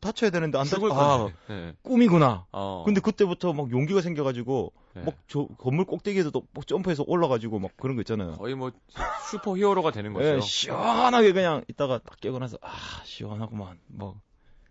다쳐야 0.00 0.30
되는데 0.30 0.58
안 0.58 0.64
다쳐. 0.64 0.86
아, 0.92 1.18
건데. 1.18 1.34
네. 1.48 1.74
꿈이구나. 1.82 2.46
어. 2.52 2.82
근데 2.86 3.00
그때부터 3.00 3.52
막 3.52 3.70
용기가 3.70 4.00
생겨가지고 4.00 4.72
네. 4.94 5.02
막저 5.04 5.46
건물 5.58 5.84
꼭대기에도 5.84 6.42
막 6.52 6.66
점프해서 6.66 7.04
올라가지고 7.06 7.58
막 7.58 7.70
그런 7.76 7.96
거 7.96 8.02
있잖아요. 8.02 8.32
거의 8.32 8.54
뭐 8.54 8.72
슈퍼 9.30 9.56
히어로가 9.56 9.90
되는 9.92 10.12
거죠. 10.12 10.26
예, 10.36 10.40
시원하게 10.40 11.32
그냥 11.32 11.62
있다가 11.68 11.98
딱 11.98 12.18
깨고 12.20 12.38
나서 12.38 12.56
아 12.62 12.70
시원하구만. 13.04 13.78
뭐 13.86 14.20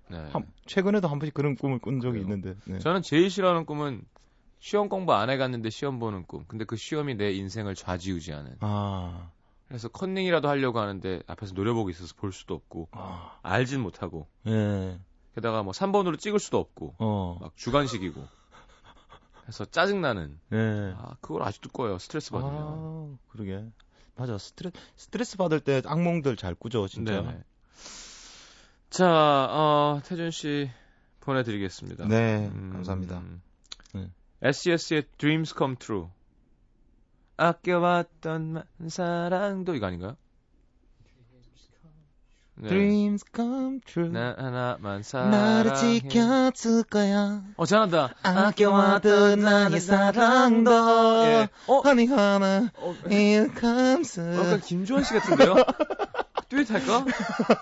네. 0.09 0.17
한- 0.31 0.47
최근에도 0.65 1.07
한 1.07 1.19
번씩 1.19 1.33
그런 1.33 1.55
꿈을 1.55 1.77
꾼 1.79 2.01
적이 2.01 2.19
그래요? 2.19 2.23
있는데. 2.23 2.55
네. 2.65 2.79
저는 2.79 3.01
제일 3.03 3.29
싫어하는 3.29 3.65
꿈은 3.65 4.01
시험 4.57 4.89
공부 4.89 5.13
안 5.13 5.29
해갔는데 5.29 5.69
시험 5.69 5.99
보는 5.99 6.25
꿈. 6.25 6.43
근데 6.47 6.65
그 6.65 6.75
시험이 6.75 7.15
내 7.15 7.31
인생을 7.31 7.75
좌지우지하는. 7.75 8.55
아, 8.61 9.29
그래서 9.67 9.87
컨닝이라도 9.87 10.49
하려고 10.49 10.79
하는데 10.79 11.21
앞에서 11.27 11.53
노려보고 11.53 11.91
있어서 11.91 12.13
볼 12.17 12.33
수도 12.33 12.55
없고 12.55 12.89
아, 12.91 13.37
알진 13.43 13.79
못하고 13.81 14.27
예, 14.47 14.99
게다가 15.35 15.63
뭐 15.63 15.73
3번으로 15.73 16.17
찍을 16.19 16.39
수도 16.39 16.57
없고 16.59 16.95
어, 16.99 17.37
막 17.39 17.55
주관식이고 17.55 18.25
해서 19.47 19.65
짜증나는 19.65 20.39
예. 20.53 20.93
아 20.97 21.15
그걸 21.21 21.43
아직도 21.43 21.69
꿔요 21.69 21.97
스트레스 21.97 22.31
받으면 22.31 22.53
아, 22.55 23.17
그러게. 23.29 23.65
맞아. 24.15 24.37
스트레스 24.37 24.75
스트레스 24.95 25.37
받을 25.37 25.59
때 25.61 25.81
악몽들 25.85 26.35
잘 26.35 26.53
꾸죠, 26.53 26.87
진짜. 26.87 27.21
네네. 27.21 27.41
자 28.89 29.07
어, 29.49 30.01
태준 30.03 30.31
씨 30.31 30.69
보내드리겠습니다 31.21 32.07
네, 32.07 32.47
음, 32.47 32.71
감사합니다. 32.73 33.23
네. 33.93 34.09
SES의 34.41 35.03
Dreams 35.17 35.53
Come 35.57 35.75
True 35.77 36.07
아껴왔던 37.37 38.63
사랑도 38.89 39.75
이거 39.75 39.85
아닌가요? 39.87 40.17
네. 42.61 42.69
Dreams 42.69 43.23
come 43.33 43.79
true. 43.85 44.11
나 44.11 44.35
하나만 44.37 45.03
나를 45.13 45.71
사랑해 45.75 45.99
지켜줄 45.99 46.83
거야. 46.83 47.41
어 47.55 47.65
잘한다 47.65 48.13
아껴왔던 48.21 49.39
나의 49.39 49.79
사랑도. 49.79 50.71
예. 51.25 51.47
어? 51.67 51.79
하니 51.79 52.05
하나, 52.07 52.69
어, 52.75 52.95
일감스. 53.09 54.19
약간 54.37 54.59
김주원 54.59 55.03
씨 55.03 55.13
같은데요? 55.13 55.55
듀엣 56.49 56.69
할까? 56.71 57.05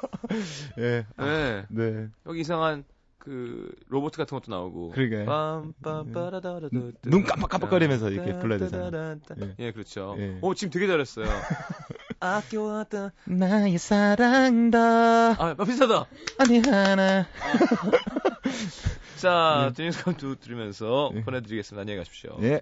예. 0.79 1.05
아, 1.17 1.25
네. 1.25 1.65
네. 1.69 2.07
여기 2.25 2.39
이상한 2.39 2.83
그 3.19 3.69
로봇 3.89 4.13
같은 4.13 4.39
것도 4.39 4.49
나오고. 4.49 4.91
그러게. 4.91 5.25
빰빰빠라다라다다. 5.25 6.93
눈 7.03 7.23
깜빡깜빡거리면서 7.23 8.09
이렇게 8.11 8.39
불러야 8.39 8.57
되잖아. 8.59 8.85
따다다다다. 8.89 9.53
예, 9.59 9.71
그렇죠. 9.73 10.15
예. 10.17 10.37
오, 10.41 10.53
지금 10.55 10.71
되게 10.71 10.87
잘했어요. 10.87 11.25
아껴왔던. 12.19 13.11
나의 13.25 13.77
사랑도. 13.77 14.77
아, 14.77 15.55
아, 15.57 15.63
비슷하다. 15.65 16.05
아니 16.39 16.59
하나. 16.59 17.25
자, 19.17 19.71
드림스 19.75 20.03
컴투 20.03 20.37
들으면서 20.39 21.11
네. 21.13 21.21
보내드리겠습니다. 21.21 21.81
안녕히 21.81 21.97
가십시오. 21.97 22.37
예. 22.41 22.61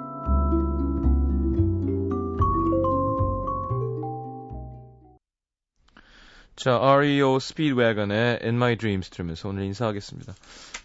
자, 6.63 6.77
REO 6.79 7.39
스피드웨건의 7.39 8.41
In 8.43 8.53
My 8.55 8.75
Dreams 8.75 9.09
들으면서 9.09 9.49
오늘 9.49 9.63
인사하겠습니다. 9.63 10.35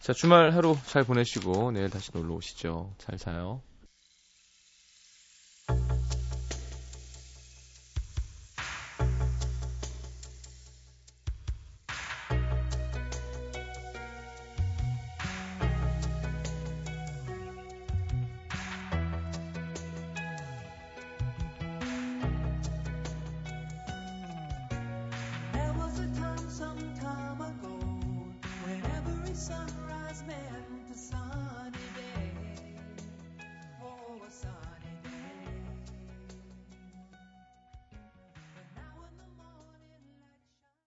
자, 0.01 0.13
주말 0.15 0.55
하루 0.55 0.79
잘 0.87 1.05
보내시고 1.05 1.73
내일 1.73 1.91
다시 1.91 2.11
놀러 2.15 2.33
오시죠. 2.33 2.95
잘 2.97 3.19
자요. 3.19 3.61